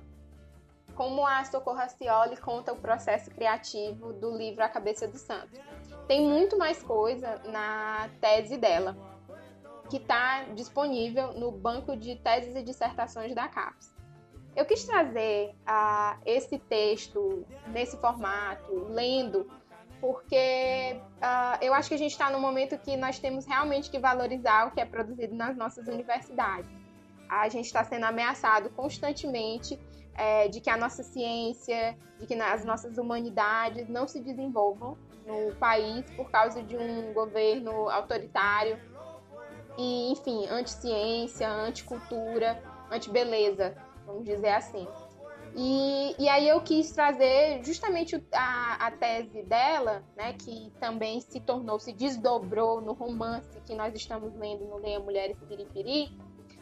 como 0.95 1.25
a 1.25 1.43
Socorro 1.43 1.77
Racioli 1.77 2.37
conta 2.37 2.71
o 2.71 2.77
processo 2.77 3.29
criativo 3.29 4.13
do 4.13 4.35
livro 4.35 4.63
A 4.63 4.69
Cabeça 4.69 5.07
do 5.07 5.17
Santo. 5.17 5.49
Tem 6.07 6.21
muito 6.21 6.57
mais 6.57 6.81
coisa 6.81 7.41
na 7.45 8.09
tese 8.21 8.57
dela, 8.57 8.95
que 9.89 9.97
está 9.97 10.45
disponível 10.55 11.33
no 11.33 11.51
banco 11.51 11.95
de 11.95 12.15
teses 12.15 12.55
e 12.55 12.63
dissertações 12.63 13.35
da 13.35 13.47
CAPES. 13.47 13.93
Eu 14.55 14.65
quis 14.65 14.83
trazer 14.85 15.55
uh, 15.67 16.19
esse 16.25 16.59
texto 16.59 17.45
nesse 17.67 17.97
formato, 17.97 18.71
lendo 18.89 19.49
porque 20.03 20.99
uh, 20.99 21.57
eu 21.61 21.73
acho 21.73 21.87
que 21.87 21.95
a 21.95 21.97
gente 21.97 22.11
está 22.11 22.29
no 22.29 22.37
momento 22.37 22.77
que 22.77 22.97
nós 22.97 23.19
temos 23.19 23.45
realmente 23.45 23.89
que 23.89 23.97
valorizar 23.97 24.67
o 24.67 24.71
que 24.71 24.81
é 24.81 24.85
produzido 24.85 25.33
nas 25.33 25.55
nossas 25.55 25.87
universidades. 25.87 26.69
A 27.29 27.47
gente 27.47 27.67
está 27.67 27.85
sendo 27.85 28.03
ameaçado 28.03 28.69
constantemente 28.71 29.79
é, 30.13 30.49
de 30.49 30.59
que 30.59 30.69
a 30.69 30.75
nossa 30.75 31.03
ciência, 31.03 31.97
de 32.19 32.27
que 32.27 32.33
as 32.33 32.65
nossas 32.65 32.97
humanidades 32.97 33.87
não 33.87 34.05
se 34.05 34.19
desenvolvam 34.19 34.97
no 35.25 35.55
país 35.55 36.03
por 36.17 36.29
causa 36.29 36.61
de 36.61 36.75
um 36.75 37.13
governo 37.13 37.89
autoritário 37.89 38.77
e, 39.77 40.11
enfim, 40.11 40.45
anti-ciência, 40.49 41.49
anti-cultura, 41.49 42.61
anti-beleza, 42.91 43.73
vamos 44.05 44.25
dizer 44.25 44.49
assim. 44.49 44.85
E, 45.55 46.15
e 46.17 46.27
aí 46.27 46.47
eu 46.47 46.59
quis 46.61 46.91
trazer 46.91 47.63
justamente 47.63 48.15
a, 48.33 48.87
a 48.87 48.91
tese 48.91 49.43
dela, 49.43 50.03
né, 50.15 50.33
que 50.33 50.71
também 50.79 51.21
se 51.21 51.39
tornou, 51.39 51.79
se 51.79 51.93
desdobrou 51.93 52.81
no 52.81 52.93
romance 52.93 53.61
que 53.65 53.75
nós 53.75 53.93
estamos 53.93 54.33
lendo 54.35 54.65
no 54.65 54.77
Leia 54.77 54.99
Mulheres 54.99 55.37
Piripiri, 55.47 56.17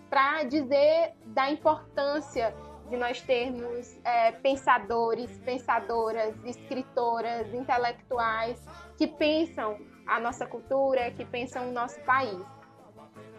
para 0.10 0.44
dizer 0.44 1.14
da 1.28 1.50
importância 1.50 2.54
de 2.90 2.98
nós 2.98 3.22
termos 3.22 3.98
é, 4.04 4.34
pensadores, 4.34 5.40
pensadoras, 5.40 6.36
escritoras, 6.44 7.54
intelectuais 7.54 8.62
que 8.98 9.08
pensam 9.08 9.78
a 10.06 10.20
nossa 10.20 10.46
cultura, 10.46 11.10
que 11.12 11.24
pensam 11.24 11.70
o 11.70 11.72
nosso 11.72 12.02
país. 12.02 12.46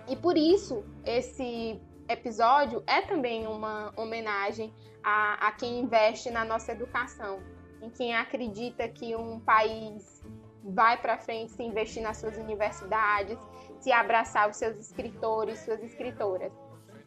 E 0.09 0.17
por 0.17 0.39
isso 0.39 0.83
esse 1.05 1.79
episódio 2.13 2.83
é 2.87 3.01
também 3.03 3.47
uma 3.47 3.93
homenagem 3.97 4.73
a, 5.03 5.49
a 5.49 5.53
quem 5.53 5.81
investe 5.81 6.31
na 6.31 6.45
nossa 6.45 6.73
educação, 6.73 7.41
em 7.81 7.91
quem 7.91 8.15
acredita 8.15 8.89
que 8.89 9.17
um 9.17 9.41
país 9.41 10.23
vai 10.65 10.97
para 11.01 11.19
frente 11.19 11.53
se 11.53 11.63
investir 11.63 12.03
nas 12.03 12.19
suas 12.19 12.37
universidades, 12.37 13.39
se 13.81 13.91
abraçar 13.91 14.49
os 14.49 14.57
seus 14.57 14.77
escritores, 14.79 15.59
suas 15.61 15.83
escritoras. 15.83 16.53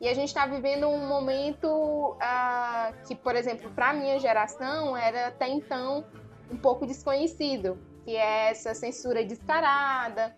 E 0.01 0.09
a 0.09 0.13
gente 0.13 0.27
está 0.27 0.45
vivendo 0.45 0.87
um 0.87 1.07
momento 1.07 1.67
uh, 1.67 3.07
que, 3.07 3.15
por 3.15 3.35
exemplo, 3.35 3.71
para 3.71 3.91
a 3.91 3.93
minha 3.93 4.19
geração 4.19 4.95
era 4.95 5.27
até 5.27 5.47
então 5.47 6.05
um 6.51 6.57
pouco 6.57 6.85
desconhecido, 6.85 7.79
que 8.03 8.15
é 8.15 8.49
essa 8.49 8.73
censura 8.73 9.23
descarada 9.23 10.35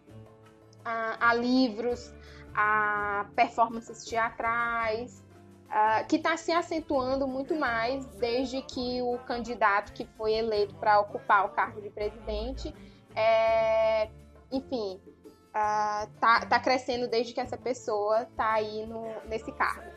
a, 0.86 1.30
a 1.30 1.34
livros, 1.34 2.14
a 2.58 3.28
performances 3.36 4.04
teatrais, 4.04 5.24
uh, 5.68 6.08
que 6.08 6.16
está 6.16 6.36
se 6.36 6.52
acentuando 6.52 7.28
muito 7.28 7.56
mais 7.56 8.04
desde 8.16 8.64
que 8.64 9.00
o 9.04 9.20
candidato 9.20 9.94
que 9.94 10.06
foi 10.18 10.34
eleito 10.34 10.74
para 10.76 11.00
ocupar 11.00 11.46
o 11.46 11.50
cargo 11.50 11.80
de 11.80 11.92
presidente, 11.92 12.74
é, 13.16 14.10
enfim, 14.52 15.00
uh, 15.50 16.10
tá, 16.20 16.60
crescendo 16.60 17.08
desde 17.08 17.32
que 17.32 17.40
essa 17.40 17.58
pessoa 17.58 18.26
tá 18.36 18.54
aí 18.54 18.88
no, 18.88 19.06
nesse 19.26 19.52
cargo. 19.52 19.92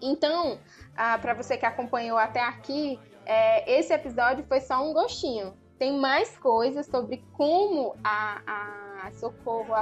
Então, 0.00 0.54
uh, 0.54 0.58
ah, 0.96 1.18
para 1.18 1.34
você 1.34 1.58
que 1.58 1.66
acompanhou 1.66 2.16
até 2.16 2.40
aqui, 2.40 2.98
é, 3.26 3.78
esse 3.78 3.92
episódio 3.92 4.46
foi 4.46 4.60
só 4.62 4.82
um 4.82 4.94
gostinho. 4.94 5.54
Tem 5.78 5.98
mais 5.98 6.38
coisas 6.38 6.86
sobre 6.86 7.22
como 7.34 7.94
a, 8.02 9.04
a 9.04 9.10
Socorro 9.12 9.74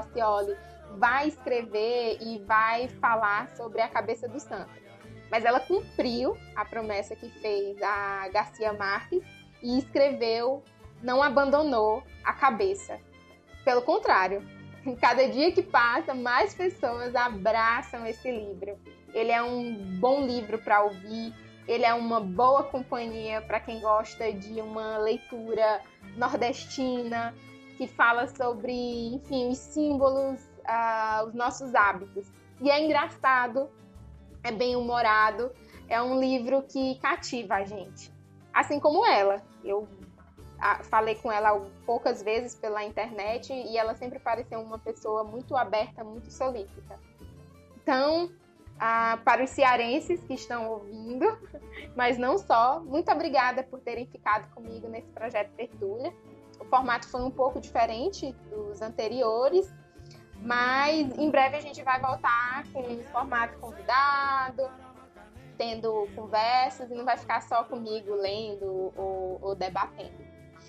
vai 0.97 1.29
escrever 1.29 2.19
e 2.21 2.39
vai 2.45 2.89
falar 2.89 3.49
sobre 3.57 3.81
a 3.81 3.89
cabeça 3.89 4.29
do 4.29 4.41
santo. 4.41 4.71
Mas 5.31 5.45
ela 5.45 5.61
cumpriu 5.61 6.37
a 6.57 6.65
promessa 6.65 7.15
que 7.15 7.29
fez 7.41 7.81
a 7.83 8.29
Garcia 8.29 8.73
Marques 8.73 9.23
e 9.63 9.79
escreveu, 9.79 10.63
não 11.03 11.23
abandonou 11.23 12.03
a 12.25 12.33
cabeça. 12.33 12.99
Pelo 13.65 13.83
contrário, 13.83 14.43
Cada 14.97 15.29
dia 15.29 15.53
que 15.53 15.63
passa, 15.63 16.15
mais 16.15 16.55
pessoas 16.55 17.15
abraçam 17.15 18.07
esse 18.07 18.31
livro. 18.31 18.79
Ele 19.13 19.31
é 19.31 19.43
um 19.43 19.99
bom 19.99 20.25
livro 20.25 20.59
para 20.59 20.83
ouvir, 20.83 21.35
ele 21.67 21.85
é 21.85 21.93
uma 21.93 22.21
boa 22.21 22.65
companhia 22.65 23.43
para 23.43 23.61
quem 23.61 23.81
gosta 23.81 24.33
de 24.33 24.61
uma 24.61 24.99
leitura 24.99 25.83
nordestina, 26.17 27.35
que 27.77 27.87
fala 27.87 28.27
sobre, 28.29 28.73
enfim, 29.15 29.51
os 29.51 29.59
símbolos, 29.59 30.48
uh, 30.69 31.27
os 31.27 31.35
nossos 31.35 31.75
hábitos. 31.75 32.31
E 32.61 32.71
é 32.71 32.85
engraçado, 32.85 33.71
é 34.43 34.53
bem 34.53 34.77
humorado, 34.77 35.51
é 35.89 36.01
um 36.03 36.21
livro 36.21 36.63
que 36.63 36.97
cativa 36.97 37.57
a 37.57 37.65
gente. 37.65 38.13
Assim 38.53 38.79
como 38.79 39.07
ela. 39.07 39.43
Eu 39.65 39.89
falei 40.85 41.15
com 41.15 41.31
ela 41.31 41.61
poucas 41.87 42.23
vezes 42.23 42.55
pela 42.55 42.85
internet 42.85 43.53
e 43.53 43.79
ela 43.79 43.95
sempre 43.95 44.19
pareceu 44.19 44.61
uma 44.61 44.79
pessoa 44.79 45.23
muito 45.23 45.57
aberta, 45.57 46.03
muito 46.03 46.31
solícita. 46.33 46.99
Então, 47.77 48.31
para 49.25 49.45
os 49.45 49.51
cearenses 49.51 50.23
que 50.25 50.35
estão 50.35 50.69
ouvindo, 50.71 51.27
mas 51.97 52.19
não 52.19 52.39
só, 52.39 52.81
muito 52.81 53.11
obrigada 53.11 53.63
por 53.63 53.81
terem 53.81 54.07
ficado 54.07 54.53
comigo 54.55 54.89
nesse 54.89 55.09
projeto 55.11 55.53
Tertúlia. 55.53 56.13
O 56.61 56.65
formato 56.65 57.09
foi 57.09 57.23
um 57.23 57.31
pouco 57.31 57.61
diferente 57.61 58.33
dos 58.51 58.83
anteriores, 58.83 59.73
mas 60.43 61.17
em 61.19 61.31
breve 61.31 61.57
a 61.57 61.61
gente 61.61 61.83
vai 61.83 62.01
voltar 62.01 62.65
com 62.73 62.81
um 62.81 63.03
formato 63.05 63.59
convidado, 63.59 64.71
tendo 65.57 66.09
conversas 66.15 66.91
e 66.91 66.95
não 66.95 67.05
vai 67.05 67.17
ficar 67.17 67.43
só 67.43 67.65
comigo 67.65 68.15
lendo 68.15 68.93
ou, 68.97 69.39
ou 69.43 69.55
debatendo. 69.55 70.29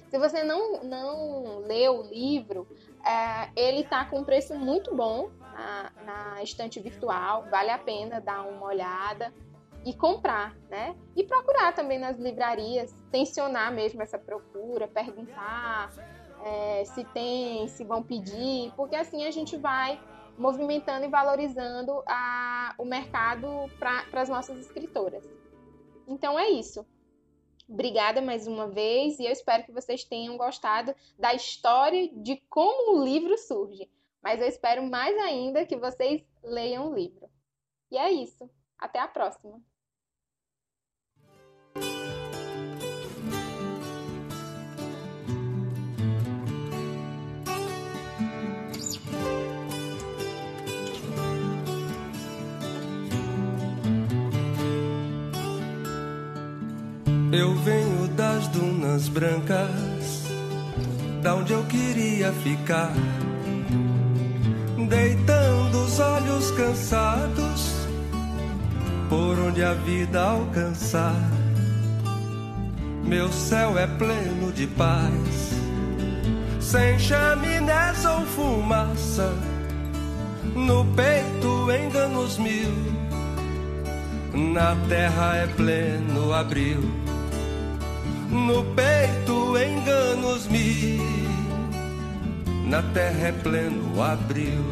Se 0.10 0.18
você 0.18 0.44
não, 0.44 0.84
não 0.84 1.60
leu 1.60 2.00
o 2.00 2.02
livro, 2.02 2.68
é, 3.06 3.50
ele 3.56 3.82
está 3.82 4.06
com 4.06 4.20
um 4.20 4.24
preço 4.24 4.56
muito 4.56 4.94
bom 4.96 5.30
na, 5.54 5.92
na 6.04 6.44
estante 6.44 6.80
virtual, 6.80 7.46
vale 7.50 7.70
a 7.70 7.78
pena 7.78 8.20
dar 8.20 8.42
uma 8.42 8.66
olhada 8.66 9.32
e 9.86 9.94
comprar, 9.94 10.56
né? 10.70 10.96
E 11.16 11.24
procurar 11.24 11.74
também 11.74 12.00
nas 12.00 12.18
livrarias, 12.18 12.94
tensionar 13.12 13.72
mesmo 13.72 14.02
essa 14.02 14.18
procura, 14.18 14.88
perguntar 14.88 15.92
é, 16.44 16.86
se 16.86 17.04
tem, 17.06 17.68
se 17.68 17.84
vão 17.84 18.04
pedir, 18.04 18.72
porque 18.76 18.96
assim 18.96 19.26
a 19.26 19.32
gente 19.32 19.58
vai 19.58 20.00
movimentando 20.38 21.06
e 21.06 21.10
valorizando 21.10 22.02
a, 22.08 22.74
o 22.78 22.86
mercado 22.86 23.48
para 23.78 24.22
as 24.22 24.30
nossas 24.30 24.58
escritoras. 24.58 25.28
Então 26.08 26.40
é 26.40 26.50
isso. 26.50 26.86
Obrigada 27.68 28.22
mais 28.22 28.48
uma 28.48 28.68
vez 28.68 29.20
e 29.20 29.26
eu 29.26 29.32
espero 29.32 29.64
que 29.64 29.72
vocês 29.72 30.04
tenham 30.04 30.38
gostado 30.38 30.96
da 31.20 31.34
história 31.34 32.10
de 32.14 32.38
como 32.50 32.98
o 32.98 33.04
livro 33.04 33.38
surge. 33.38 33.90
Mas 34.22 34.42
eu 34.42 34.48
espero 34.48 34.82
mais 34.84 35.16
ainda 35.18 35.66
que 35.66 35.78
vocês 35.78 36.26
leiam 36.44 36.90
o 36.90 36.96
livro. 36.96 37.30
E 37.92 37.98
é 37.98 38.12
isso. 38.12 38.50
Até 38.78 39.00
a 39.00 39.08
próxima! 39.08 39.62
Eu 57.32 57.54
venho 57.54 58.08
das 58.08 58.48
dunas 58.48 59.08
brancas, 59.08 60.26
da 61.22 61.36
onde 61.36 61.54
eu 61.54 61.64
queria 61.66 62.34
ficar, 62.34 62.92
deitando 64.90 65.84
os 65.84 66.00
olhos 66.00 66.50
cansados, 66.52 67.88
por 69.10 69.38
onde 69.38 69.64
a 69.64 69.74
vida 69.74 70.20
alcançar. 70.20 71.14
Meu 73.04 73.32
céu 73.32 73.78
é 73.78 73.86
pleno 73.86 74.52
de 74.52 74.66
paz, 74.66 75.54
sem 76.60 76.98
chaminés 76.98 78.06
ou 78.06 78.26
fumaça, 78.26 79.32
no 80.56 80.84
peito 80.96 81.72
enganos 81.72 82.40
mil, 82.40 82.74
na 84.34 84.76
terra 84.88 85.36
é 85.36 85.46
pleno 85.46 86.34
abril 86.34 87.09
no 88.30 88.64
peito 88.76 89.58
enganos 89.58 90.48
mil, 90.48 91.02
na 92.66 92.82
terra 92.94 93.28
é 93.28 93.32
pleno 93.32 94.02
abril. 94.02 94.64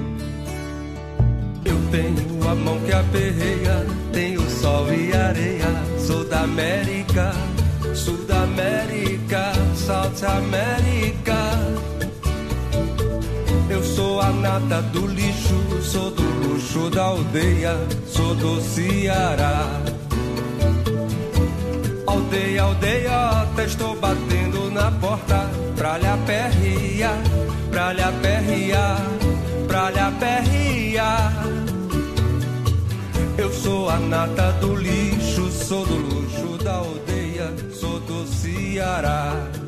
Eu 1.65 1.77
tenho 1.91 2.49
a 2.49 2.55
mão 2.55 2.79
que 2.79 2.93
aperreia, 2.93 3.85
tenho 4.13 4.49
sol 4.49 4.93
e 4.93 5.13
areia, 5.13 5.67
sou 5.99 6.23
da 6.23 6.41
América, 6.41 7.33
Sul 7.97 8.25
da 8.27 8.43
América, 8.43 9.53
South 9.75 10.23
América. 10.23 11.35
Eu 13.69 13.83
sou 13.83 14.21
a 14.21 14.31
nata 14.31 14.81
do 14.83 15.07
lixo, 15.07 15.81
sou 15.81 16.11
do 16.11 16.21
luxo 16.21 16.89
da 16.91 17.03
aldeia, 17.05 17.75
sou 18.05 18.35
do 18.35 18.61
Ceará. 18.61 19.96
Aldeia, 22.17 22.63
aldeia, 22.63 23.47
estou 23.63 23.95
batendo 23.95 24.71
na 24.71 24.89
porta 24.89 25.47
pra 25.75 25.99
lhe 25.99 26.07
aperrear, 26.07 27.19
pra 27.69 27.93
lhe 27.93 28.01
aperrear, 28.01 28.97
pra 29.67 29.91
lhe 29.91 29.99
aperrear. 29.99 31.31
Eu 33.37 33.53
sou 33.53 33.87
a 33.87 33.99
nata 33.99 34.51
do 34.53 34.75
lixo, 34.75 35.51
sou 35.51 35.85
do 35.85 35.95
luxo 35.95 36.57
da 36.63 36.77
aldeia, 36.77 37.53
sou 37.71 37.99
do 37.99 38.25
Ceará. 38.25 39.66